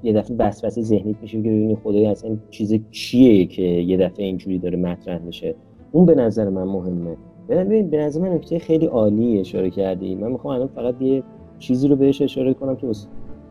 [0.03, 4.59] یه دفعه وسوسه ذهنی میشه که ببینی خدای اصلا چیز چیه که یه دفعه اینجوری
[4.59, 5.55] داره مطرح میشه.
[5.91, 7.17] اون به نظر من مهمه.
[7.49, 10.15] ببین به نظر من نکته خیلی عالی اشاره کردی.
[10.15, 11.23] من می‌خوام الان فقط یه
[11.59, 12.87] چیزی رو بهش اشاره کنم که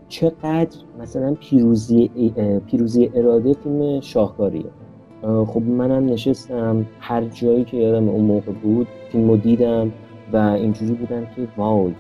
[0.09, 2.11] چقدر مثلا پیروزی
[2.67, 4.65] پیروزی اراده فیلم شاهکاریه.
[5.47, 9.93] خب منم نشستم هر جایی که یادم اون موقع بود فیلمو دیدم
[10.33, 11.91] و اینجوری بودم که wow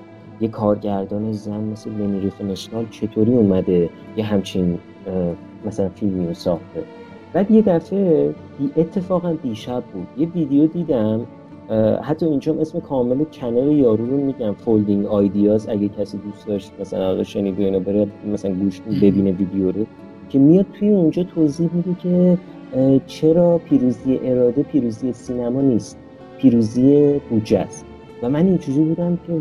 [0.40, 4.78] یه کارگردان زن مثل لنی ریفنشتال چطوری اومده؟ یه همچین
[5.66, 6.82] مثلا فیلمی رو ساخته.
[7.32, 8.34] بعد یه دفعه
[8.76, 10.07] اتفاقا دیشب بود.
[10.18, 11.20] یه ویدیو دیدم
[12.02, 17.06] حتی اینجا اسم کامل کانال یارو رو میگم Folding Ideas اگه کسی دوست داشت مثلا
[17.06, 19.86] حالا شنید اینا بره مثلا گوش ببینه ویدیو رو
[20.28, 22.38] که میاد توی اونجا توضیح میده که
[23.06, 25.98] چرا پیروزی اراده پیروزی سینما نیست
[26.38, 27.86] پیروزی بودجه است.
[28.22, 29.32] و من اینجوری بودم که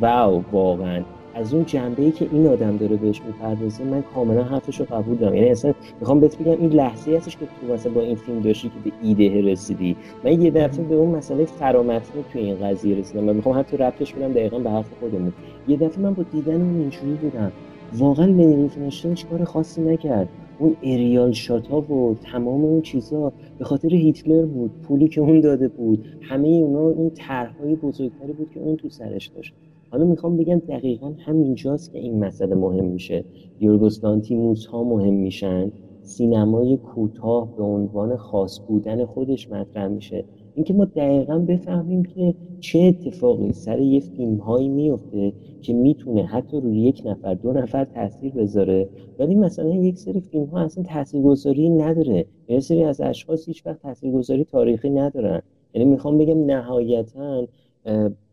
[0.00, 1.02] واو واقعا.
[1.36, 5.16] از اون جنبه ای که این آدم داره بهش می‌پردازه من کاملا حرفش رو قبول
[5.16, 5.34] دارم.
[5.34, 8.68] یعنی اصلا می‌خوام بهت بگم این لحظه هستش که تو مثلا با این فیلم داشتی
[8.68, 9.96] که به ایده رسیدی.
[10.24, 14.14] من یه دفعه به اون مسئله فرامتنی توی این قضیه رسیدم و می‌خوام حتی ربطش
[14.14, 15.32] بدم دقیقا به حرف خودمون.
[15.68, 17.52] یه دفعه من با دیدن اون اینجوری بودم.
[17.94, 18.70] واقعا لنین
[19.04, 20.28] هیچ کار خاصی نکرد.
[20.58, 24.70] اون اریال شات ها و تمام اون چیزها به خاطر هیتلر بود.
[24.82, 26.04] پولی که اون داده بود.
[26.20, 29.54] همه اونا اون طرحهای بزرگتری بود که اون تو سرش داشت.
[29.90, 33.24] حالا می‌خوام بگم دقیقا همینجاست که این مسئله مهم میشه.
[33.60, 35.72] یورگوس لانتیموس ها مهم میشن.
[36.02, 40.24] سینمای کوتاه به عنوان خاص بودن خودش مطرح میشه.
[40.54, 45.32] اینکه ما دقیقا بفهمیم که چه اتفاقی سر یه فیلم هایی میفته
[45.62, 48.88] که می‌تونه حتی روی یک نفر دو نفر تاثیر بذاره.
[49.18, 52.26] ولی مثلا یک سری فیلم ها اصلا تاثیرگذاری نداره.
[52.48, 55.42] یه سری از اشخاص هیچ وقت تاثیرگذاری تاریخی ندارن.
[55.74, 57.46] یعنی می‌خوام بگم نهایتا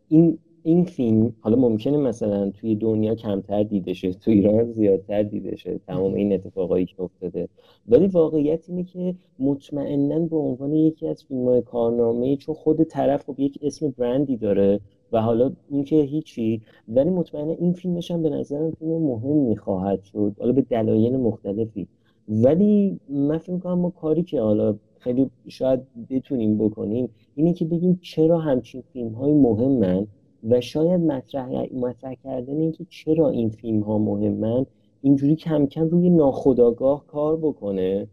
[0.07, 5.55] این این فیلم حالا ممکنه مثلا توی دنیا کمتر دیده شه تو ایران زیادتر دیده
[5.55, 7.49] شه تمام این اتفاقایی که افتاده.
[7.87, 13.25] ولی واقعیت اینه که مطمئنا به عنوان یکی از فیلم های کارنامه چون خود طرف
[13.25, 14.79] خب یک اسم برندی داره
[15.11, 20.03] و حالا این که هیچی ولی مطمئنا این فیلمش هم به نظرم فیلم مهم خواهد
[20.03, 21.87] شد حالا به دلایل مختلفی.
[22.27, 27.99] ولی من فکر کنم ما کاری که حالا خیلی شاید بتونیم بکنیم اینه که بگیم
[28.01, 30.07] چرا همچین فیلم های مهمن
[30.49, 34.65] و شاید مطرح, مطرح کردن اینکه چرا این فیلم ها مهمن
[35.01, 38.07] اینجوری کم کم روی ناخداگاه کار بکنه.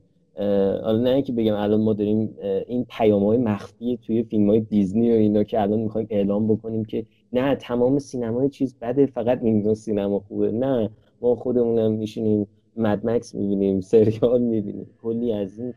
[0.82, 2.34] حالا نه اینکه بگم الان ما داریم
[2.66, 6.84] این پیام های مخفی توی فیلم های دیزنی و اینا که الان می‌خوایم اعلام بکنیم
[6.84, 10.52] که نه تمام سینمای چیز بده فقط این سینما خوبه.
[10.52, 10.90] نه
[11.22, 14.86] ما خودمونم میشینیم مدمکس می‌بینیم سریال می‌بینیم.
[15.02, 15.74] کلی از این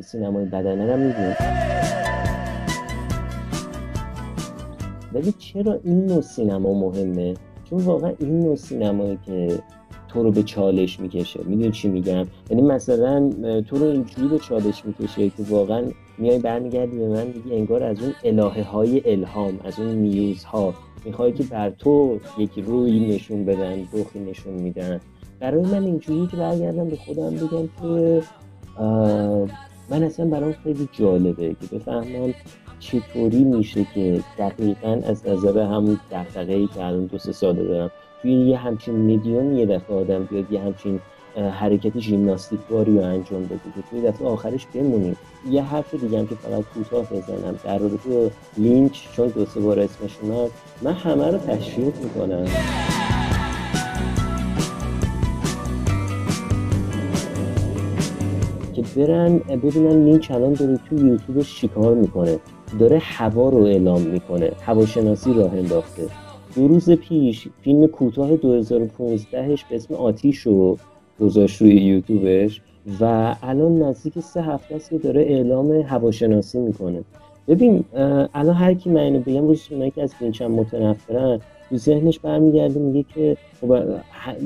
[0.00, 2.15] سینمای بدنه هم می‌بینیم.
[5.16, 7.34] ولی چرا این نوع سینما مهمه؟
[7.70, 9.58] چون واقعا این نوع سینمایی که
[10.08, 11.40] تو رو به چالش می‌کشه.
[11.44, 15.84] می‌دونی چی میگم؟ یعنی مثلا تو رو اینجوری به چالش می‌کشه که واقعا
[16.18, 20.74] میای برمیگردی به من دیگه انگار از اون الهه های الهام از اون میوز ها
[21.04, 25.00] می‌خوای که بر تو یک روی نشون بدن روخی نشون میدن.
[25.40, 28.22] برای من اینجوری که برگردم به خودم بگم که
[29.90, 32.34] من اصلا برام خیلی جالبه که بفهمم
[32.80, 36.00] چطوری میشه که دقیقا از نظر همون
[36.36, 37.90] ای که الان دو سه ساله دارم
[38.22, 41.00] توی یه همچین میدیوم یه دفعه آدم بیاد یه همچین
[41.36, 45.16] حرکت ژیمناستیک رو انجام بده که توی دفعه آخرش بمونیم.
[45.50, 49.80] یه حرف دیگه هم که فقط کوتاه بزنم در رابطه لینچ چون دو سه بار
[49.80, 50.50] اسمش اومد
[50.82, 52.44] من همه رو تشویق می‌کنم.
[58.74, 62.38] که برن ببینن لینچ الان داره تو یوتیوبش چیکار می‌کنه.
[62.78, 64.50] داره هوا رو اعلام می‌کنه.
[64.62, 66.02] هواشناسی راه انداخته.
[66.54, 68.40] دو روز پیش فیلم کوتاه 2015ش
[69.70, 70.78] به اسم آتیش رو
[71.20, 72.60] گذاشت روی یوتیوبش
[73.00, 77.04] و الان نزدیک سه هفته است که داره اعلام هواشناسی می‌کنه.
[77.48, 77.84] ببین
[78.34, 83.04] الان هر کی من اینو بگم روز که از فیلمشم متنفرن تو ذهنش برمیگرده میگه
[83.14, 83.82] که خب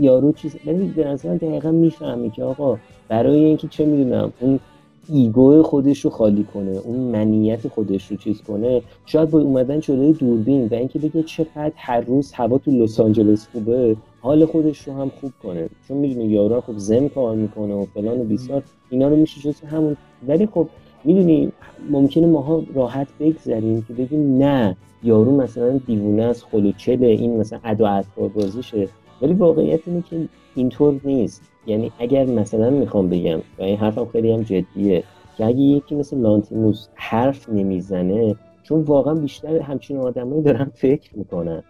[0.01, 4.61] یارو چیز ولی به نظر دقیقا می‌فهمی که آقا برای اینکه چه می‌دونم اون
[5.09, 8.83] ایگو خودش رو خالی کنه اون منیت خودش رو چیز کنه.
[9.07, 13.49] شاید با اومدن جلوی دوربین و اینکه بگه چقدر هر روز هوا تو لس آنجلس
[13.53, 15.69] خوبه حال خودش رو هم خوب کنه.
[15.89, 19.61] چون می‌دونه یارو خب زم کار می‌کنه و فلان و بیسار اینا رو میشه جز
[19.61, 19.97] همون.
[20.29, 20.69] ولی خب
[21.05, 21.53] می‌دونی
[21.91, 28.05] ممکنه ماها راحت بگذریم که بگیم نه یارو مثلا دیوونه است خلوچله این مثلا ادا
[28.35, 28.89] بازیشه.
[29.23, 31.50] ولی واقعیت اینه که اینطور نیست.
[31.67, 35.05] یعنی اگر مثلا می‌خوام بگم و این حرفم خیلی هم جدیه
[35.37, 41.63] که اگه یکی مثل لانتیموس حرف نمی‌زنه چون واقعا بیشتر همچین آدمایی دارن فکر می‌کنن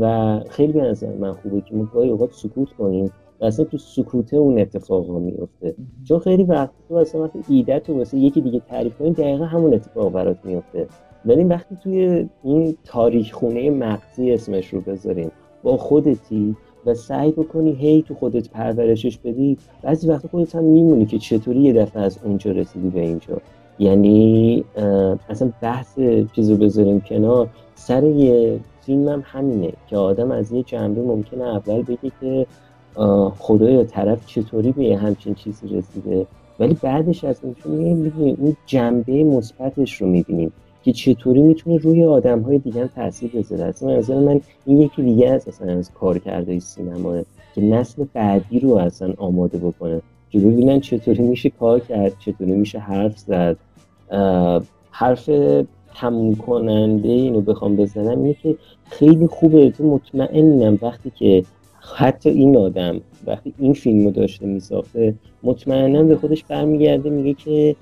[0.00, 3.78] و خیلی به نظر من خوبه که ما گاهی اوقات سکوت کنیم و اصلا تو
[3.78, 5.74] سکوته اون اتفاق ها میفته.
[6.04, 9.74] چون خیلی وقت تو اصلا وقتی ایده تو واسه یکی دیگه تعریف کنی دقیقا همون
[9.74, 10.86] اتفاق برات میفته.
[11.24, 15.30] ولی وقتی توی این تاریخ خونه مغزی اسمش رو بذاریم
[15.62, 16.56] با خودتی
[16.86, 19.58] و سعی بکنی هی تو خودت پرورشش بدی.
[19.82, 23.40] بعضی وقتا خودت هم میمونی که چطوری یه دفعه از اونجا رسیدی به اینجا.
[23.78, 24.64] یعنی
[25.28, 25.98] اصلا بحث
[26.36, 27.48] چیزو بذاریم کنار.
[27.74, 32.46] سر یه فیلم هم همینه که آدم از یه جنبه ممکنه اول بگه که
[33.38, 36.26] خدای طرف چطوری به همچین چیزی رسیده.
[36.60, 40.52] ولی بعدش از اونجا میگه اون جنبه مثبتش رو می‌بینیم.
[40.82, 45.28] که چطوری می‌تونه روی آدم های دیگه تاثیر بذاره؟ اصلا نظر من این یکی دیگه
[45.28, 47.22] از اصلا از کار کرده سینما
[47.54, 50.02] که نسل بعدی رو اصلا آماده بکنه.
[50.30, 53.56] جلو ببینن چطوری میشه کار کرد چطوری میشه حرف زد.
[54.90, 55.30] حرف
[55.94, 58.56] تموم کننده اینو بخوام بزنم اینه که
[58.90, 59.70] خیلی خوبه.
[59.70, 61.44] تو مطمئنم وقتی که
[61.94, 67.76] حتی این آدم وقتی این فیلم رو داشته میساخته مطمئنا به خودش برمیگرده میگه که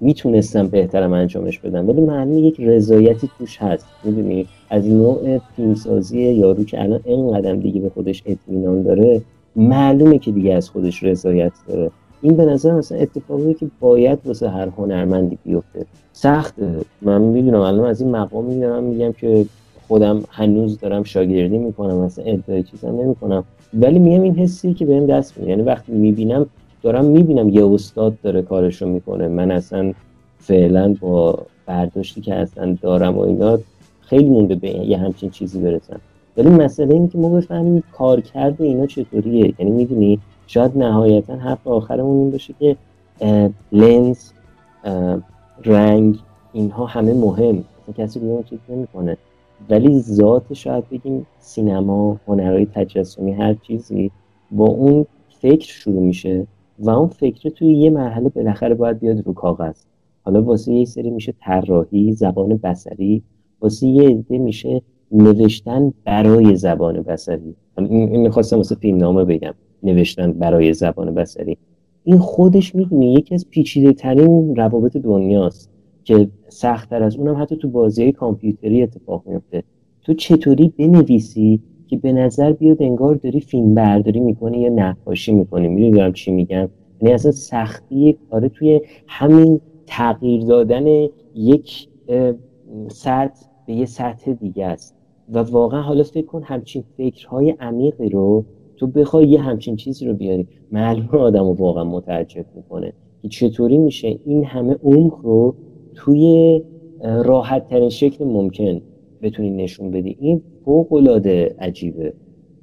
[0.00, 1.88] می‌تونستم بهترم انجامش بدم.
[1.88, 3.86] ولی معلومه یک رضایتی توش هست.
[4.04, 9.22] می‌دونی؟ از این نوع فیلمسازی یارو که الان اینقدر دیگه به خودش اطمینان داره
[9.56, 11.90] معلومه که دیگه از خودش رضایت داره.
[12.22, 15.86] این به نظر مثلا اتفاقی که باید واسه هر هنرمندی بیفته.
[16.12, 16.54] سخت
[17.02, 19.46] من می‌دونم الان از این مقام می‌دونم میگم که
[19.88, 23.44] خودم هنوز دارم شاگردی می‌کنم مثلا ادعای چیزم نمی‌کنم.
[23.74, 25.50] ولی میگم این حسی که بهم دست میده.
[25.50, 26.46] یعنی وقتی می‌بینم
[26.82, 29.28] دارم می‌بینم یه استاد داره کارشو می‌کنه.
[29.28, 29.92] من اصلا
[30.38, 33.58] فعلا با برداشتی که اصلا دارم و اینا
[34.00, 36.00] خیلی مونده به یه همچین چیزی برسم.
[36.36, 39.54] ولی مسئله اینه که ما بفهمیم کار کرده اینا چطوریه.
[39.58, 42.76] یعنی می‌دونی شاید نهایتا حرف آخرمون این باشه که
[43.72, 44.18] لنز
[45.64, 46.18] رنگ
[46.52, 47.64] اینها همه مهم.
[47.98, 49.16] کسی بیان چیز نمی‌کنه.
[49.70, 54.10] ولی ذات شاید بگیم سینما هنرهای تجسمی هر چیزی
[54.50, 55.06] با اون
[55.40, 56.46] فکر شروع میشه.
[56.80, 59.76] و اون فکر توی یه مرحله بالاخره باید بیاد رو کاغذ.
[60.22, 63.22] حالا واسه یه سری میشه طراحی زبان بسری
[63.60, 69.54] واسه یه عده میشه نوشتن برای زبان بسری این می‌خواستم واسه فیلم نامه بگم.
[69.82, 71.58] نوشتن برای زبان بسری
[72.04, 75.70] این خودش می‌دونی یکی از پیچیده ترین روابط دنیاست
[76.04, 79.62] که سختتر از اونم حتی تو بازی کامپیوتری اتفاق میفته
[80.02, 81.60] تو چطوری بنویسی
[81.90, 85.68] که به نظر بیاد انگار داری فیلم برداری می‌کنی یا نقاشی می‌کنی.
[85.68, 86.68] می‌دونم چی میگم.
[87.02, 91.88] یعنی اصلا سختی کاره توی همین تغییر دادن یک
[92.88, 94.96] سطح به یه سطح دیگه است.
[95.32, 98.44] و واقعا حالا فکر کن همچین فکرهای عمیقی رو
[98.76, 100.48] تو بخوای یه همچین چیزی رو بیاری.
[100.72, 105.54] معلوم آدم رو واقعا متعجب می‌کنه که چطوری میشه این همه عمق رو
[105.94, 106.62] توی
[107.02, 108.80] راحت ترین شکل ممکن
[109.22, 110.16] بتونی نشون بدی.
[110.20, 112.12] این فوق العاده عجیبه.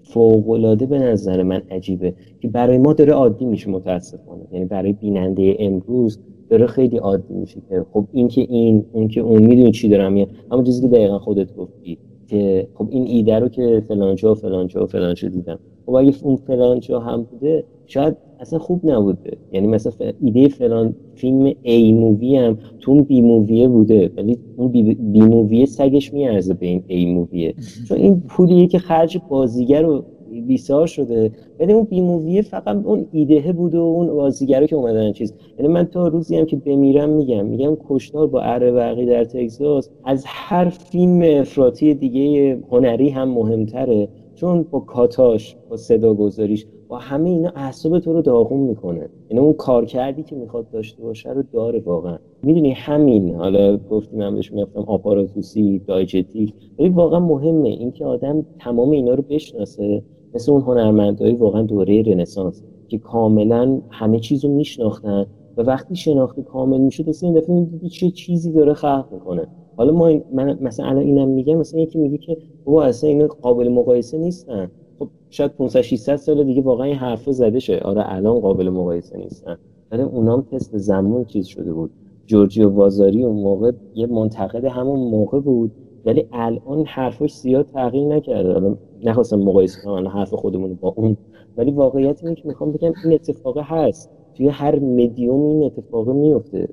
[0.03, 4.43] فوق العاده به نظر من عجیبه که برای ما داره عادی میشه متاسفانه.
[4.51, 6.19] یعنی برای بیننده امروز
[6.49, 10.13] داره خیلی عادی میشه که خب این که این اون که اون می‌دونی چی دارم
[10.13, 14.35] میاد اما چیزی که دقیقا خودت گفتی که خب این ایده رو که فلانجا و
[14.35, 15.59] فلانجا و فلانجا دیدم.
[15.85, 19.37] خب اگه اون فلانجا هم بوده شاید اصلا خوب نبوده.
[19.51, 24.37] یعنی مثلا ایده فلان فیلم A movie هم تو اون B movie ه بوده ولی
[24.57, 27.53] اون B, B movie ه سگش میارزه به این A movie ه
[27.87, 30.03] چون این پولیه که خرج بازیگر رو
[30.47, 31.31] بیسار شده.
[31.59, 35.33] ولی اون B movie ه فقط اون ایده بوده و اون بازیگر که اومدن چیز.
[35.59, 39.89] یعنی من تا روزی هم که بمیرم میگم میگم کشتار با اره برقی در تگزاس
[40.05, 44.07] از هر فیلم افراطی دیگه هنری هم مهمتره.
[44.37, 49.09] چون با کاتاش با صدا گذاریش با همه اینا اعصاب تو رو داغون می‌کنه.
[49.29, 52.17] یعنی اون کار کردی که می‌خواد داشته باشه رو داره واقعا.
[52.43, 58.91] می‌دونی همین حالا گفتیم من بهش می‌گفتم آپاراتوسی دایجتیک ولی واقعا مهمه اینکه آدم تمام
[58.91, 60.03] اینا رو بشناسه.
[60.35, 65.25] مثل اون هنرمندایی واقعا دوره رنسانس که کاملا همه چیز رو میشناختن
[65.57, 69.47] و وقتی شناخته کامل می‌شد اصلا این دفعه چه چیزی داره خلق می‌کنه.
[69.77, 73.69] حالا ما من مثلا الان اینم میگم مثلا یکی میگه که بابا اصلا اینا قابل
[73.69, 74.71] مقایسه نیستن.
[74.99, 77.79] خب شاید 500 600 سال دیگه واقعا این حرفا زده شه.
[77.79, 79.57] آره الان قابل مقایسه نیستن.
[79.91, 81.91] ولی اونام تست زمان چیز شده بود.
[82.25, 85.71] جورجیو وازاری اون موقع یه منتقد همون موقع بود.
[86.05, 88.53] ولی الان حرفش زیاد تغییر نکرده.
[88.53, 91.17] حالا نخواستم مقایسه کنم حرف خودمون با اون.
[91.57, 94.09] ولی واقعیت اینه که می‌خوام بگم این اتفاق هست.
[94.35, 96.69] توی هر مدیوم این اتفاق میفته.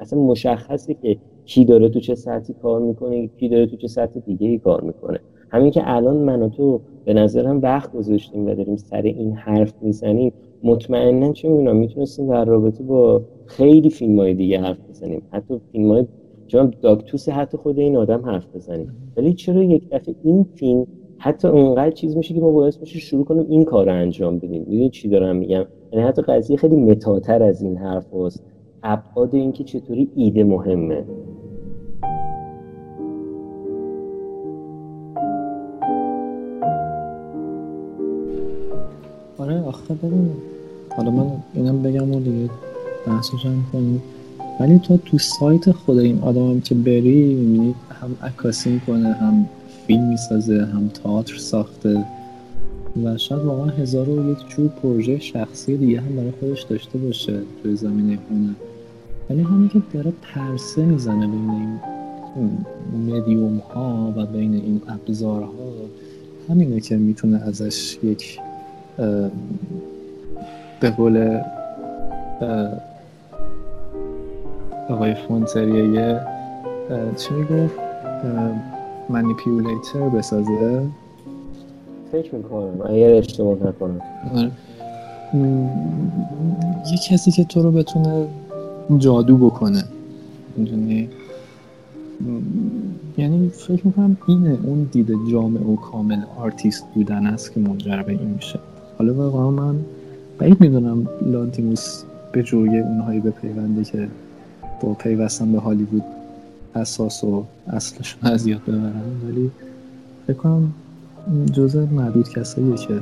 [0.00, 4.20] اصلا مشخصه که کی داره تو چه سطحی کار می‌کنه کی داره تو چه سطح
[4.20, 5.20] دیگه ای کار می‌کنه.
[5.50, 9.74] همین که الان من و تو به نظرم وقت گذاشتیم و داریم سر این حرف
[9.82, 10.32] می‌زنیم
[10.62, 15.22] مطمئنا چه می‌دونم می‌تونستیم در رابطه با خیلی فیلم های دیگه حرف بزنیم.
[15.30, 16.06] حتی فیلم های
[16.46, 18.92] چون داکتوس حتی خود این آدم حرف بزنیم.
[19.16, 20.86] ولی چرا یک دفعه این فیلم
[21.18, 24.64] حتی اونقدر چیز میشه که ما باعث میشه شروع کنیم این کار رو انجام بدیم؟
[24.66, 28.44] می‌دونی چی دارم میگم؟ یعنی حتی قضیه خیلی متاتر از این حرف هست
[28.86, 31.04] ابعاد اینکه چطوری ایده مهمه.
[39.38, 40.30] آره آخه ببین.
[40.96, 42.50] حالا من اینم بگم و دیگه
[43.06, 44.02] بحثش هم کنیم.
[44.60, 49.46] ولی تو تو سایت خود این آدم هم که بری می‌بینی هم عکاسی می‌کنه هم
[49.86, 52.04] فیلم می‌سازه هم تئاتر ساخته.
[53.04, 57.40] و شاید واقعا هزار و یک جور پروژه شخصی دیگه هم برای خودش داشته باشه
[57.62, 58.73] توی زمینه هنر
[59.30, 61.78] ولی همین که داره پرسه می‌زنه بین این
[63.14, 65.52] مدیوم ها و بین این ابزارها
[66.48, 68.40] همینه که می‌تونه ازش یک
[70.80, 71.40] به قول
[74.88, 76.20] آقای فونتریه
[77.16, 77.74] چی می‌گفت؟
[79.08, 80.86] manipulator بسازه.
[82.12, 84.00] فکر می‌کنم اگر اشتباه نکنم.
[84.34, 84.50] آره.
[86.92, 88.26] یه کسی که تو رو بتونه
[88.98, 89.84] جادو بکنه.
[90.56, 91.08] می‌دونی؟
[93.18, 98.12] یعنی فکر می‌کنم اینه اون دیده جامع و کامل آرتیست بودن است که منجر به
[98.12, 98.58] این میشه.
[98.98, 99.76] حالا واقعا من
[100.38, 104.08] بعید می‌دونم لانتیموس به جوی اونهایی بپیونده که
[104.80, 106.02] با پیوستن به هالیوود
[106.74, 109.02] اساس و اصلشون از یاد ببرن.
[109.28, 109.50] ولی
[110.26, 110.72] فکر کنم
[111.52, 113.00] جزء معدود کساییه که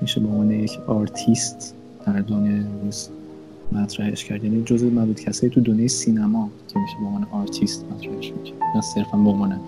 [0.00, 1.74] میشه به عنوان یک آرتیست
[2.06, 3.08] در دنیای امروز
[3.72, 4.44] مطرحش کرد.
[4.44, 8.58] یعنی جزء معدود کسایی تو دنیای سینما که میشه به عنوان آرتیست مطرحش می‌کرد.
[8.74, 9.60] نه صرفا به عنوان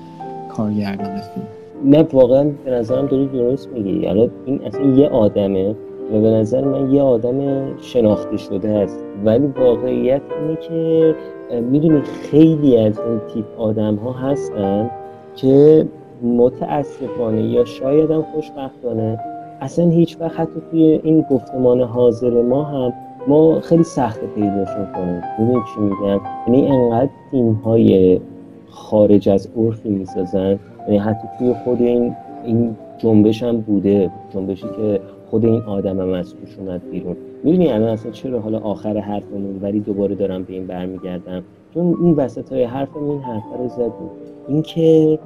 [0.56, 1.46] کارگردان فیلم.
[1.84, 4.00] نه واقعا به نظرم داری درست میگی.
[4.00, 5.74] یعنی این اصلا یه آدمه
[6.12, 11.14] و به نظر من یه آدم شناخته شده است ولی واقعیت اینه که
[11.60, 14.90] می‌دونی خیلی از این تیپ آدم ها هستن
[15.36, 15.86] که
[16.22, 19.18] متاسفانه یا شاید هم خوشبختانه
[19.60, 22.92] اصلا هیچ وقت توی این گفتمان حاضر ما هم
[23.28, 28.20] ما خیلی سخت پیداشون کنیم می‌دونی چی میگم؟ یعنی انقدر تیم های
[28.68, 30.58] خارج از عرفی می‌سازن.
[30.86, 34.10] یعنی حتی توی خود این این جنبش هم بوده.
[34.30, 35.00] جنبشی که
[35.30, 37.16] خود این آدم هم از توش اومد بیرون.
[37.44, 41.42] می‌دونی الان اصلا چرا حالا آخر حرفمون ولی دوباره دارم به این برمیگردم؟
[41.74, 44.10] چون این وسط های حرفم این حرف رو زدیم
[44.48, 45.18] اینکه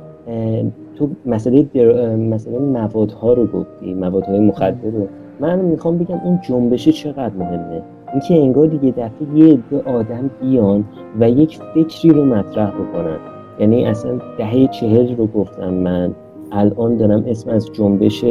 [0.97, 2.17] تو مسئله در...
[2.17, 3.95] مسئله موادها رو گفتی.
[3.95, 5.07] موادهای مخدر رو.
[5.41, 7.83] من می‌خوام بگم این جنبشه چقدر مهمه؟
[8.13, 10.85] اینکه انگار دیگه دفعه یه عده آدم بیان
[11.21, 13.17] و یک فکری رو مطرح بکنن.
[13.61, 16.15] یعنی اصلا دهه چهل رو گفتم من.
[16.53, 18.25] الان دارم اسم از جنبش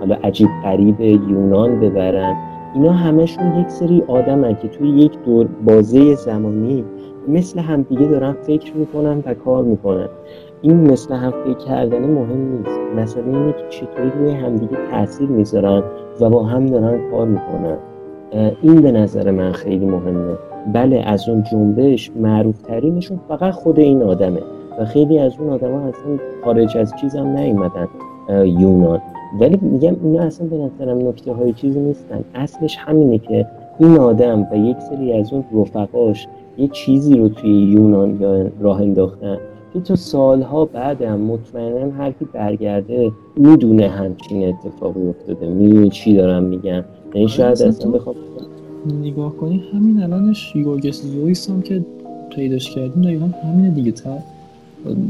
[0.00, 2.36] حالا عجیب قریب یونان ببرم.
[2.74, 6.84] اینا همشون یک سری آدمن که توی یک دور بازه زمانی
[7.28, 10.08] مثل همدیگه دارن فکر می‌کنن و کار می‌کنن.
[10.62, 12.78] این مثل هم فکر کردن مهم نیست.
[12.96, 15.82] مثلا اینه که چطوری روی همدیگه تاثیر می‌ذارن
[16.20, 17.76] و با هم دارن کار می‌کنن.
[18.62, 20.34] این به نظر من خیلی مهمه.
[20.72, 24.40] بله از اون جنبش معروف ترینشون فقط خود این آدمه
[24.80, 27.88] و خیلی از اون آدم ها اصلا خارج از چیزم نیومدن
[28.44, 29.00] یونان.
[29.40, 32.24] ولی میگم اینا اصلا به نظرم نکته های چیزی نیستن.
[32.34, 33.46] اصلش همینه که
[33.78, 36.28] این آدم و یک سری از اون رفقاش
[36.58, 38.18] یه چیزی رو توی یونان
[38.60, 39.38] راه انداختن.
[39.78, 45.48] که تا سالها بعدم مطمئنا هر کی برگرده می‌دونه همچین اتفاقی افتاده.
[45.48, 48.16] می‌دونه چی دارم میگم یعنی شاید اصلا بخوام
[49.02, 51.84] نگاه کنی همین الانش یورگس زویس هم که
[52.34, 53.92] پیداش کردیم دقیقا همینه دیگه.
[53.92, 54.18] تا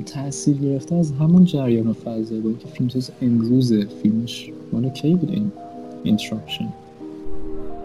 [0.07, 2.37] تاثیر گرفته از همون جریان فضا.
[2.37, 5.53] با اینکه فیلم ساز امروز فیلمش مال کی بود این
[6.03, 6.69] Interruption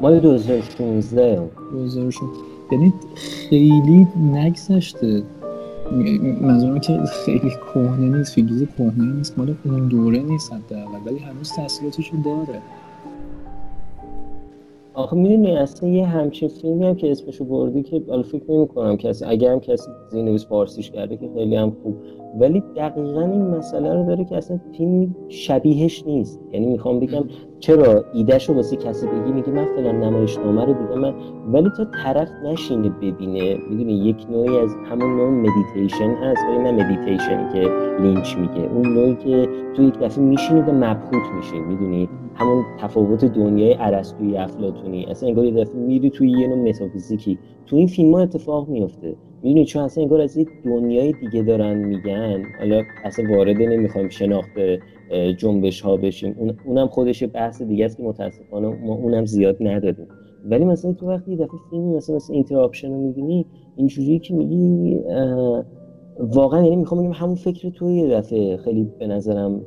[0.01, 2.27] مال 2016 2016
[2.71, 5.23] یعنی خیلی نگذشته.
[6.41, 11.53] منظورم که خیلی کهنه نیست فیلم کهنه نیست مال اون دوره نیست حداقل ولی هنوز
[11.55, 12.61] تاثیراتشو داره.
[14.93, 18.97] آخه می‌دونی اصلا یه همچین فیلمی هم که اسمشو بردی که حالا فکر نمی کنم
[18.97, 21.95] کسی اگر هم کسی زیرنویس فارسیش کرده که خیلی هم خوب
[22.39, 26.41] ولی دقیقا این مسئله رو داره که اصلا فیلم شبیهش نیست.
[26.51, 27.23] یعنی می‌خوام بگم
[27.59, 31.15] چرا ایدهش رو واسه کسی بگی؟ میگه من فلان نمایشنامه رو دیدم
[31.53, 33.57] ولی تا طرف نشینه ببینه.
[33.69, 37.69] می‌دونی یک نوعی از همون نوع مدیتیشن هست ولی نه مدیتیشنی که
[38.01, 38.69] لینچ میگه.
[38.73, 41.59] اون نوعی که تو یک دفعه میشینی و مبهوت میشی.
[41.59, 45.05] می‌دونی؟ همون تفاوت دنیای ارسطویی افلاطونی.
[45.05, 47.39] اصلا انگار یه دفعه میری توی یه نوع متافیزیکی.
[47.65, 51.77] تو این فیلم ها اتفاق میفته می‌دونی چون اصلا انگار از یه دنیای دیگه دارن
[51.77, 52.43] میگن.
[52.59, 54.59] حالا اصلا وارد نمی‌خوایم شناخت
[55.37, 56.35] جنبش ها بشیم.
[56.37, 60.07] اون اونم خودش بحث دیگه است که متاسفانه ما اونم زیاد نداریم.
[60.45, 64.99] ولی مثلا تو وقتی یه دفعه فیلمی مثلا مثلا Interruption رو می‌بینی اینجوری که میگی
[66.19, 68.57] واقعا یعنی می‌خوام بگم همون فکر تو یه دفعه.
[68.57, 69.61] خیلی به نظرم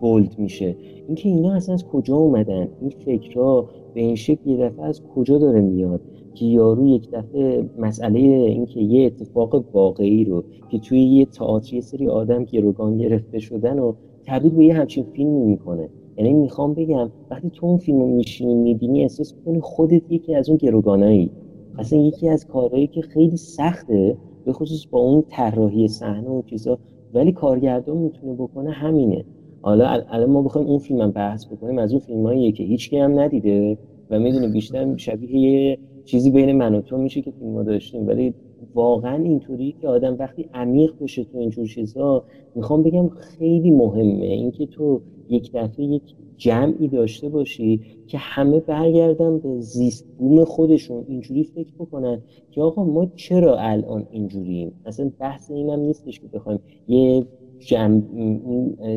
[0.00, 0.76] بولد میشه.
[1.06, 5.38] اینکه اینا اصلا از کجا اومدن؟ این فکرها به این شکل یه دفعه از کجا
[5.38, 6.00] داره میاد؟
[6.34, 11.80] که یارو یک دفعه مسئله اینکه یه اتفاق واقعی رو که توی یه تئاتر یه
[11.80, 13.92] سری آدم گروگان گرفته شدن و
[14.26, 15.88] تبدیل به یه همچین فیلمی می‌کنه.
[16.18, 20.58] یعنی می‌خوام بگم وقتی تو اون فیلم میشینی می‌بینی احساس کنی خودت یکی از اون
[20.58, 21.30] گروگانایی.
[21.78, 26.78] اصلا یکی از کارهایی که خیلی سخته به خصوص با اون طراحی صحنه و چیزا
[27.14, 29.24] ولی کارگردان می‌تونه بکنه همینه.
[29.64, 33.18] حالا الان ما بخوایم اون فیلم هم بحث بکنیم از اون فیلمایی که هیچ هم
[33.18, 33.78] ندیده
[34.10, 38.06] و می‌دونه بیشتر شبیه یه چیزی بین من و تو میشه که فیلم داشتیم.
[38.06, 38.34] ولی
[38.74, 44.26] واقعا اینطوری که آدم وقتی عمیق بشه تو اینجور چیزها می‌خوام بگم خیلی مهمه.
[44.26, 46.02] اینکه تو یک دفعه یک
[46.36, 52.84] جمعی داشته باشی که همه برگردن به زیست بوم خودشون اینجوری فکر بکنن که آقا
[52.84, 57.26] ما چرا الان اینجوریم؟ اصلا بحث اینم نیستش که بخوایم یه
[57.58, 58.02] جمع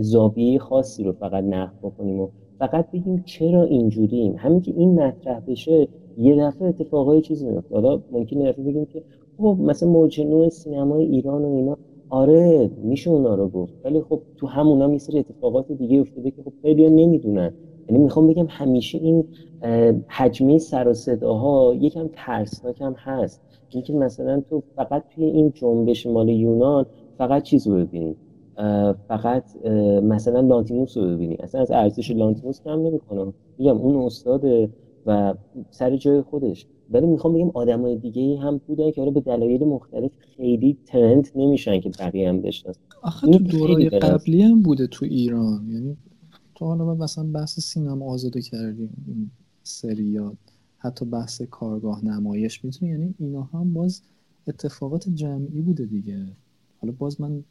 [0.02, 2.28] زاویه خاصی رو فقط نقد بکنیم و
[2.60, 4.36] فقط بگیم چرا اینجوریم.
[4.38, 5.88] همین که این مطرح بشه
[6.18, 9.04] یه دفعه اتفاقای چیزی میفته حالا ممکنه دفعه بگیم که
[9.38, 11.78] خب مثلا موج نوع سینمای ایران و اینا.
[12.10, 13.74] آره میشه اونا رو گفت.
[13.86, 17.54] ولی خب تو همونا میسر اتفاقات دیگه افتاده که خب خیلی نمی‌دونن.
[17.90, 19.24] یعنی می‌خوام بگم همیشه این
[20.08, 23.42] حجمه سر و صداها یکم ترسناک هم هست.
[23.70, 26.86] اینکه مثلا تو فقط توی این جنبش مال یونان
[27.18, 28.16] فقط چیز رو ببینی.
[29.08, 29.66] فقط
[30.04, 31.36] مثلا لانتیموس رو ببینی.
[31.36, 34.70] اصلا از ارزش لانتیموس کم نمی‌کنم میگم اون استاد
[35.06, 35.34] و
[35.72, 36.68] سر جای خودش.
[36.90, 41.80] ولی می‌خوام بگم آدمای دیگه هم بودن که حالا به دلایل مختلف خیلی ترند نمیشن
[41.80, 42.82] که بقیه هم بشناسن.
[43.02, 45.70] آخه تو دورای قبلی هم بوده تو ایران.
[45.70, 45.98] یعنی
[46.56, 49.32] تو حالا مثلا بحث سینما آزاده کردیم این
[49.64, 50.38] سریات
[50.78, 54.02] حتی بحث کارگاه نمایش می‌تونه یعنی اینا هم باز
[54.48, 56.28] اتفاقات جمعی بوده دیگه.
[56.82, 57.44] حالا باز من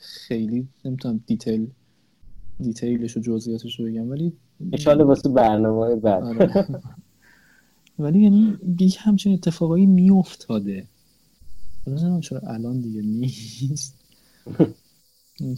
[0.00, 1.70] خیلی نمی‌تونم دیتیل
[2.60, 4.32] دیتیلش و جزئیاتش رو بگم ولی
[4.72, 6.24] انشالله واسه برنامه بعد.
[6.24, 6.66] آره.
[7.98, 10.86] ولی یعنی یک همچین اتفاقایی میافتاده.
[11.86, 13.94] نمی‌دونم چرا الان دیگه نیست.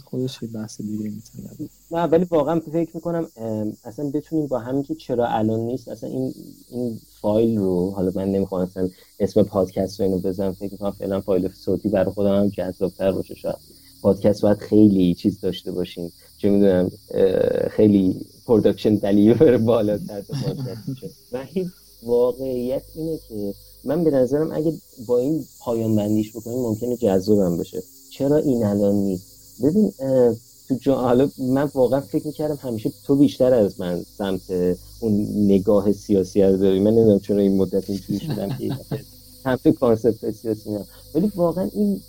[0.03, 1.69] خودش یه بحث دیگه می‌تونه.
[1.91, 3.27] نه ولی واقعا فکر می‌کنم
[3.83, 6.33] اصلا بتونیم با همین که چرا الان نیست اصلا این
[6.71, 8.89] این فایل رو حالا من نمی‌خوام اصلا
[9.19, 13.35] اسم پادکست رو اینو بزنم فکر می‌کنم فعلا فایل صوتی برای خودم هم جذابتر باشه
[13.35, 13.55] شاید.
[14.03, 16.11] پادکست باید خیلی چیز داشته باشیم.
[16.37, 16.91] چه می‌دونم
[17.69, 20.79] خیلی production value تو پادکست
[21.31, 21.45] و
[22.03, 24.73] واقعیت اینه که من به نظرم اگه
[25.07, 27.83] با این پایان بندیش بکنیم ممکنه جذابم بشه.
[28.11, 29.91] چرا این الان نیست؟ ببین
[30.67, 34.41] تو جا حالا من واقعا فکر می‌کردم همیشه تو بیشتر از من سمت
[34.99, 36.79] اون نگاه سیاسی رو داری.
[36.79, 38.75] من نمی‌دونم چرا این مدت اینجوری شدم که
[39.43, 40.85] سمت کانسپت سیاسی نه
[41.15, 42.01] ولی واقعا این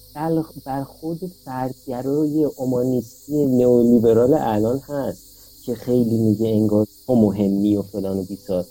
[0.65, 5.23] برخورد فردگرای اومانیستی نئولیبرال الان هست
[5.65, 8.65] که خیلی میگه انگار مهمی و فلان و بیسار.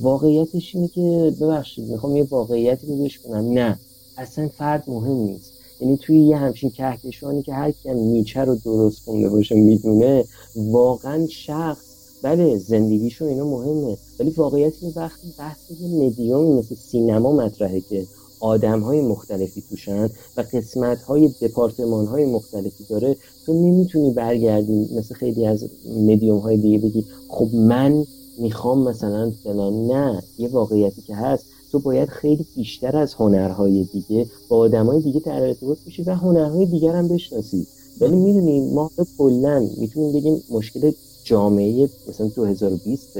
[0.00, 3.78] واقعیتش اینه که ببخشید می‌خوام یه واقعیتی رو بهش کنم نه
[4.16, 5.52] اصلا فرد مهم نیست.
[5.80, 10.24] یعنی توی یه همچین کهکشانی که هر کیم نیچه رو درست خونده باشه می‌دونه
[10.56, 11.89] واقعا شخص
[12.22, 13.96] بله زندگیشون اینا مهمه.
[14.20, 18.06] ولی واقعیت اینه وقتی بحث یه مدیومی مثل سینما مطرحه که
[18.40, 23.16] آدم های مختلفی توشن و قسمت های دپارتمان های مختلفی داره
[23.46, 25.64] تو نمی‌تونی برگردی مثل خیلی از
[25.96, 28.04] مدیوم های دیگه بگی خب من
[28.38, 29.86] می‌خوام مثلا فلان.
[29.86, 31.44] نه یه واقعیتی که هست.
[31.72, 36.66] تو باید خیلی بیشتر از هنرهای دیگه با آدمای دیگه در ارتباط بشی و هنرهای
[36.66, 37.66] دیگر هم بشناسی.
[38.00, 40.92] ولی می‌دونی ما کلا می‌تونیم بگیم مشکل
[41.24, 43.16] جامعه مثلا 2020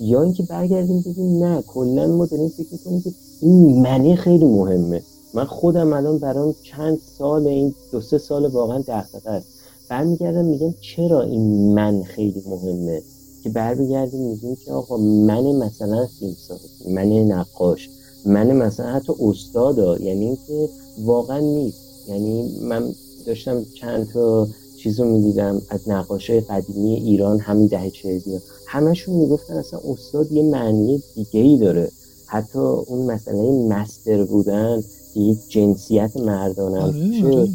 [0.00, 3.10] یا اینکه برگردیم بگیم نه کلا ما داریم فکر می‌کنیم که
[3.40, 5.02] این منی خیلی مهمه.
[5.34, 9.48] من خودم الان برام چند سال این دو سه سال واقعا دغدغه است.
[9.88, 13.02] برمیگردم میگم چرا این من خیلی مهمه؟
[13.42, 17.90] که برمیگردیم میگیم که آقا من مثلا فیلمساز من نقاش
[18.26, 20.68] من مثلا حتی استادا یعنی اینکه
[21.04, 22.08] واقعا نیست.
[22.08, 22.94] یعنی من
[23.26, 24.48] داشتم چند تا
[24.82, 25.62] چیزو می‌دیدم.
[25.68, 31.58] از نقاشای قدیمی ایران همین دهه چهلی همشون می‌گفتن اصلا استاد یه معنی دیگه ای
[31.58, 31.90] داره.
[32.26, 34.82] حتی اون مسئله مستر بودن
[35.16, 37.48] یک جنسیت مردانه آره، آره.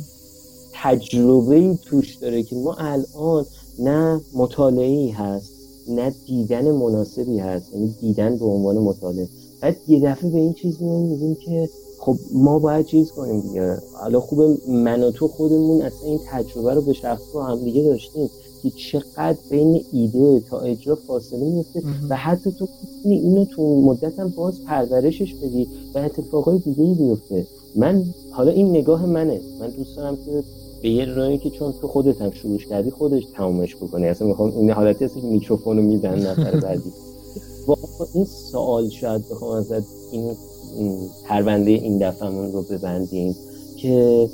[0.74, 3.45] تجربه ای توش داره که ما الان
[3.80, 5.52] نه مطالعه هست
[5.88, 7.74] نه دیدن مناسبی هست.
[7.74, 9.28] یعنی دیدن به عنوان مطالعه.
[9.62, 11.70] بعد یه دفعه به این چیز میگیم که
[12.05, 13.77] خب ما باید چیز کنیم دیگه.
[13.93, 17.81] حالا خوب من و تو خودمون اصلا این تجربه رو به شخص با هم دیگه
[17.81, 18.30] داشتیم
[18.63, 22.67] که چقدر بین ایده تا اجرا فاصله میفته و حتی تو
[23.05, 27.47] اینو تو مدت هم باز پرورشش بدی و اتفاقای دیگه ای بیفته.
[27.75, 29.41] من حالا این نگاه منه.
[29.59, 30.43] من دوست دارم که
[30.81, 34.07] به یه راهی که چون تو خودت هم شروع کردی خودش تمامش بکنی.
[34.07, 36.91] اصلا می‌خوام این حالتی هست که میکروفون رو میدن نفر بعدی.
[37.67, 37.77] با
[38.13, 40.35] این سوال شاید بخوام ازت این
[41.26, 43.36] پرونده این دفعهمون رو ببندیم
[43.78, 44.30] که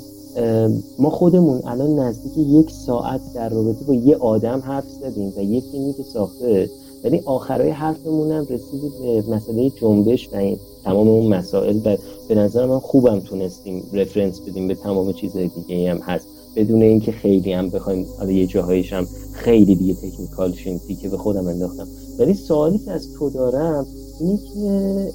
[1.00, 5.62] ما خودمون الان نزدیک یک ساعت در رابطه با یه آدم حرف زدیم و یه
[5.72, 6.70] فیلمی که ساخته
[7.04, 11.98] ولی آخرای حرفمون هم رسیدیم به مسئله جنبش و این تمام اون مسائل و
[12.28, 16.28] به نظر من خوبم تونستیم رفرنس بدیم به تمام چیزهای دیگه هم هست.
[16.56, 21.18] بدون اینکه خیلی هم بخوایم حالا یه جاهایش هم خیلی دیگه تکنیکال شیم که به
[21.18, 21.88] خودم انداختم.
[22.20, 23.86] ولی سوالی که از تو دارم
[24.20, 25.12] اینه که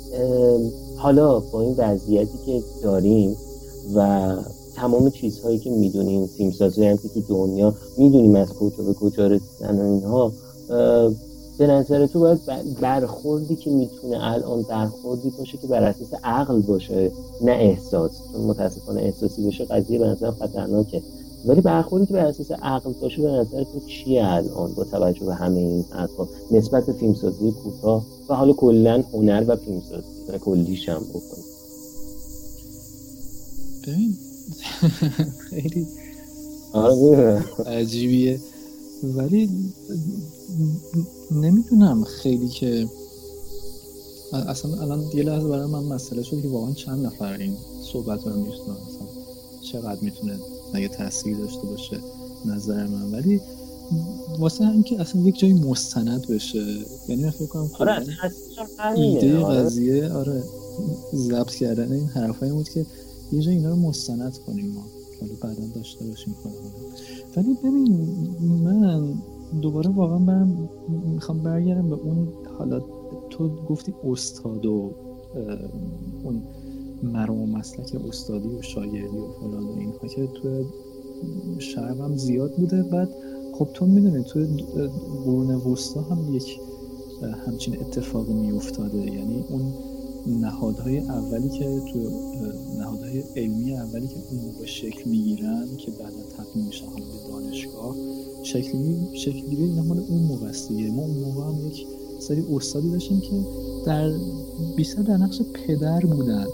[1.04, 3.36] حالا با این وضعیتی که داریم
[3.94, 4.32] و
[4.76, 9.80] تمام چیزهایی که می‌دونیم فیلمسازی هم که تو دنیا می‌دونیم از کجا به کجا رسیدن
[9.80, 10.32] و اینها
[11.58, 12.40] به نظر تو باید
[12.80, 17.10] برخوردی که می‌تونه الان برخوردی باشه که بر اساس عقل باشه
[17.40, 18.10] نه احساس.
[18.32, 21.02] چون متاسفانه احساسی باشه قضیه به نظر خطرناکه.
[21.46, 25.34] ولی برخوردی که بر اساس عقل باشه به نظر تو چیه الان با توجه به
[25.34, 30.13] همه این حرفا؟ نسبت به فیلمسازی کوتاه و حالا کلا هنر و فیلمسازی.
[30.28, 31.44] و کلیش هم بکنیم
[33.86, 34.16] ببین.
[35.50, 35.86] خیلی
[36.72, 37.44] آره.
[37.66, 38.40] عجیبیه.
[39.02, 39.50] ولی
[41.30, 42.88] نمی‌دونم خیلی که
[44.32, 47.56] اصلا الان یه لحظه برای من مسئله شد که واقعا چند نفر این
[47.92, 48.76] صحبت رو میشنن
[49.72, 50.38] چقدر می‌تونه
[50.74, 52.00] یه تاثیر داشته باشه
[52.46, 53.12] نظر من.
[53.12, 53.40] ولی
[54.38, 56.64] واسه اینکه اصلا یک جایی مستند بشه.
[57.08, 58.06] یعنی من فکر کنم آره
[58.96, 59.58] ایده آره.
[59.58, 60.42] قضیه آره
[61.14, 62.86] ضبط کردن این حرفایی بود که
[63.32, 64.84] یه جایی اینا رو مستند کنیم ما.
[65.20, 66.72] حالا بعدا داشته باشیم خودمون
[67.36, 68.08] ولی ببین
[68.64, 69.14] من
[69.62, 70.68] دوباره واقعا برم
[71.14, 72.28] می‌خوام برگردم به اون
[72.58, 72.82] حالا
[73.30, 74.90] تو گفتی استاد و
[76.24, 76.42] اون
[77.02, 80.64] مرام و مسلک استادی و شاگردی و فلان و اینها که تو
[81.58, 82.82] شرقم زیاد بوده.
[82.82, 83.08] بعد
[83.58, 84.46] خب تو می‌دونی تو
[85.24, 86.60] قرون وسطا هم یک
[87.46, 88.98] همچین اتفاقی میافتاده.
[88.98, 89.72] یعنی اون
[90.26, 92.10] نهادهای اولی که تو
[92.78, 97.96] نهادهای علمی اولی که اون موقع شکل می‌گیرن که بعدا تبدیل میشن به دانشگاه
[98.42, 101.86] شکلی شکلی مال اون موقع است ما اون موقع هم یک
[102.18, 103.44] سری استادی داشتیم که
[103.86, 104.12] در
[104.76, 106.46] بیشتر در نقش پدر بودن.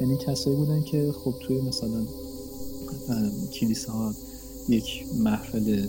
[0.00, 2.06] یعنی کسایی بودن که خب توی مثلا
[3.52, 4.14] کلیسا ها
[4.68, 5.86] یک محفل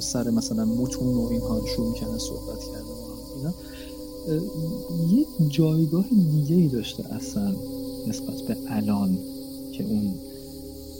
[0.00, 2.84] سر مثلا متون و اینها شروع می‌کنن صحبت کردن
[3.36, 3.54] اینا
[5.12, 7.56] یه جایگاه دیگه ای داشته اصلا
[8.06, 9.18] نسبت به الان
[9.72, 10.14] که اون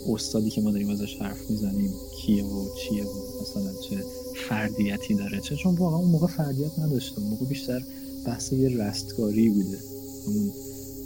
[0.09, 4.03] استادی که ما داریم ازش حرف می‌زنیم کیه و چیه و مثلا چه
[4.49, 5.39] فردیتی داره.
[5.39, 7.83] چه چون واقعا اون موقع فردیت نداشته اون موقع بیشتر
[8.25, 9.77] بحث یه رستگاری بوده.
[10.27, 10.51] اون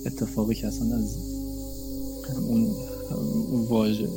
[0.06, 1.18] اتفاقی که اصلا از
[2.48, 2.68] اون
[3.70, 4.10] واژه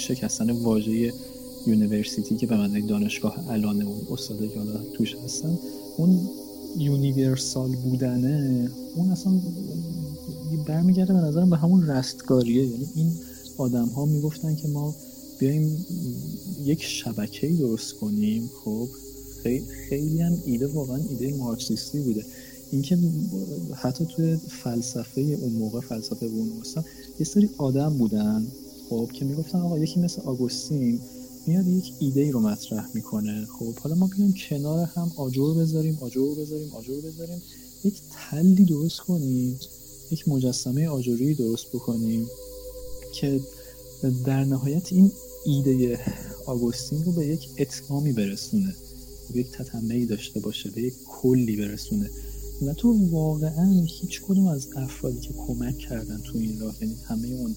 [0.00, 1.12] شکستن واژه
[1.66, 4.54] university که به معنی دانشگاه الان و استادی که
[4.94, 5.58] توش هستن
[5.96, 6.20] اون
[6.78, 9.32] universal بودنه اون اصلا
[10.66, 12.64] برمیگرده به نظرم به همون رستگاریه.
[12.64, 13.12] یعنی این
[13.58, 14.94] آدم ها می‌گفتن که ما
[15.38, 15.86] بیایم
[16.64, 18.50] یک شبکه درست کنیم.
[18.64, 18.88] خب
[19.88, 22.24] خیلی هم ایده واقعا ایده مارکسیستی بوده.
[22.72, 22.98] اینکه
[23.74, 26.50] حتی توی فلسفه اون موقع فلسفه اون
[27.20, 28.46] یه سری آدم بودن
[28.90, 31.00] خب که می‌گفتن آقا یکی مثل آگوستین
[31.46, 33.46] میاد یک ایده ای رو مطرح می‌کنه.
[33.46, 37.42] خب حالا ما بیایم کنار هم آجر بذاریم آجر بذاریم آجر بذاریم.
[37.84, 39.60] یک تلی درست کنیم
[40.10, 42.26] یک مجسمه آجوری درست بکنیم
[43.14, 43.40] که
[44.24, 45.12] در نهایت این
[45.46, 46.00] ایده
[46.46, 48.74] آگوستین رو به یک اتمامی برسونه.
[49.32, 52.10] به یک تتمه داشته باشه به یک کلی برسونه.
[52.62, 57.28] و تو واقعا هیچ کدوم از افرادی که کمک کردن تو این راه یعنی همه
[57.28, 57.56] اون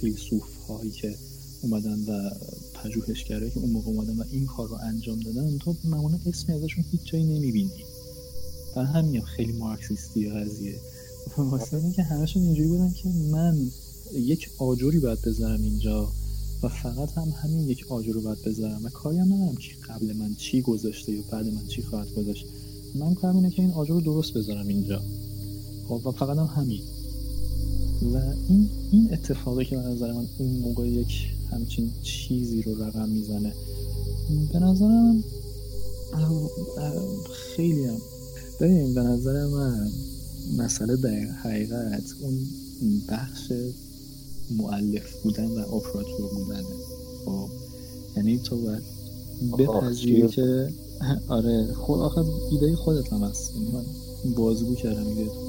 [0.00, 1.14] فیلسوف هایی که
[1.62, 2.30] اومدن و
[2.74, 6.84] پژوهشگرایی که اون موقع اومدن و این کار رو انجام دادن تو معمولا اسمی ازشون
[6.90, 7.84] هیچ جایی نمی‌بینی.
[8.76, 10.74] و همین خیلی مارکسیستی قضیه.
[11.36, 13.70] واسه اینکه همشون اینجوری بودن که من
[14.12, 16.12] یک آجوری باید بذارم اینجا
[16.62, 18.84] و فقط هم همین یک آجر رو باید بذارم.
[18.84, 22.46] و کاری هم ندارم که قبل من چی گذاشته یا بعد من چی خواهد گذاشت
[22.94, 25.02] من کارم اینه که این آجر رو درست بذارم اینجا.
[25.88, 26.80] خب و فقط هم همین.
[28.02, 28.16] و
[28.48, 33.52] این این اتفاقی که به نظر من اون موقع یک همچین چیزی رو رقم می‌زنه
[34.52, 35.24] به نظرم
[37.56, 37.98] خیلی هم.
[38.60, 39.90] ببین به نظر من
[40.58, 42.38] مسئله در حقیقت اون
[43.08, 43.52] بخش
[44.56, 46.64] معلف بودن و اپراتور بودنه
[47.24, 47.48] خب
[48.16, 48.82] یعنی تو باید
[49.58, 50.68] بپذیری که
[51.28, 53.54] آره خود آخه ایده خودت هم هست.
[53.54, 53.70] یعنی
[54.36, 55.04] بازگو کردم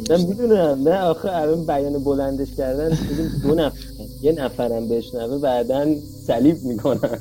[0.09, 0.87] من می‌دونم.
[0.87, 2.97] نه آخه الان بیان بلندش کردن
[3.43, 3.77] دو نفر.
[4.21, 5.95] یه نفرم بشنوه بعدا
[6.27, 7.19] صلیب می‌کنن.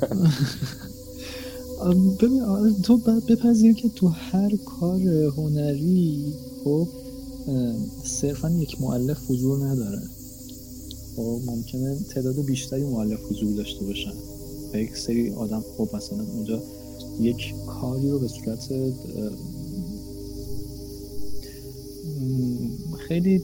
[2.21, 2.41] ببین
[2.83, 5.01] تو باید بپذیر که تو هر کار
[5.37, 6.33] هنری
[6.63, 6.87] خب
[8.03, 10.01] صرفا یک معلف حضور نداره.
[11.15, 14.13] خب ممکنه تعداد بیشتری معلف حضور داشته باشن.
[14.73, 16.59] و یک سری آدم خب مثلا اونجا
[17.19, 18.69] یک کاری رو به صورت
[23.11, 23.41] خیلی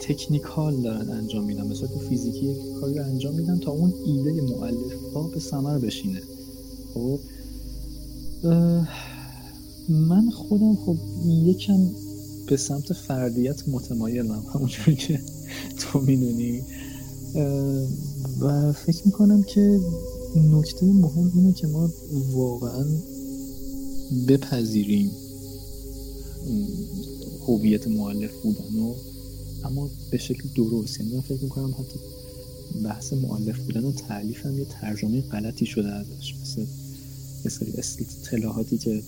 [0.00, 1.66] تکنیکال دارن انجام میدن.
[1.66, 5.78] مثلا تو فیزیکی یک کاری رو انجام میدن تا اون ایده معلف ها به ثمر
[5.78, 6.22] بشینه.
[6.94, 7.18] خب؟
[9.88, 10.96] من خودم خب
[11.26, 11.88] یکم
[12.48, 14.44] به سمت فردیت متمایلم.
[14.54, 15.20] همونجوری که
[15.78, 16.62] تو می‌دونی.
[18.40, 19.80] و فکر می‌کنم که
[20.36, 21.90] نکته مهم اینه که ما
[22.32, 22.86] واقعا
[24.28, 25.10] بپذیریم.
[27.46, 28.94] هویت معلف بودن و
[29.64, 31.98] اما به شکل درست یعنی من فکر می‌کنم حتی
[32.84, 36.60] بحث معلف بودن و تعلیف هم یه ترجمه غلطی شده ازش مثل
[37.44, 39.02] یه سری اصطلاحاتی که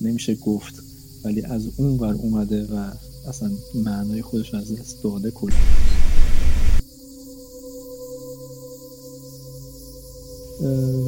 [0.00, 0.74] نمیشه گفت
[1.24, 2.90] ولی از اون ور اومده و
[3.28, 5.52] اصلا معنای خودش از دست داده کل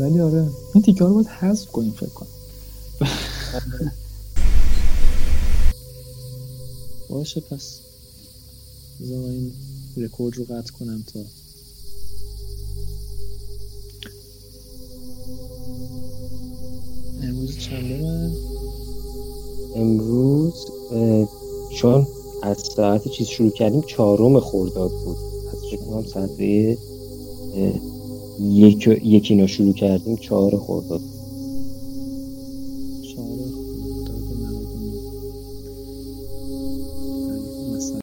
[0.00, 2.28] ولی آره این تیکه رو باید حذف کنیم فکر کنم.
[7.10, 7.80] باشه پس
[9.00, 9.52] بذار این
[9.96, 11.20] رکورد رو قطع کنم تا
[17.22, 18.32] امروز چنده من؟
[19.76, 20.54] امروز
[21.76, 22.06] چون
[22.42, 25.16] از ساعت چیز شروع کردیم چهارم خورداد بود.
[25.52, 26.40] از کنم ساعت
[28.40, 31.09] یک یکی شروع کردیم چهار خورداد.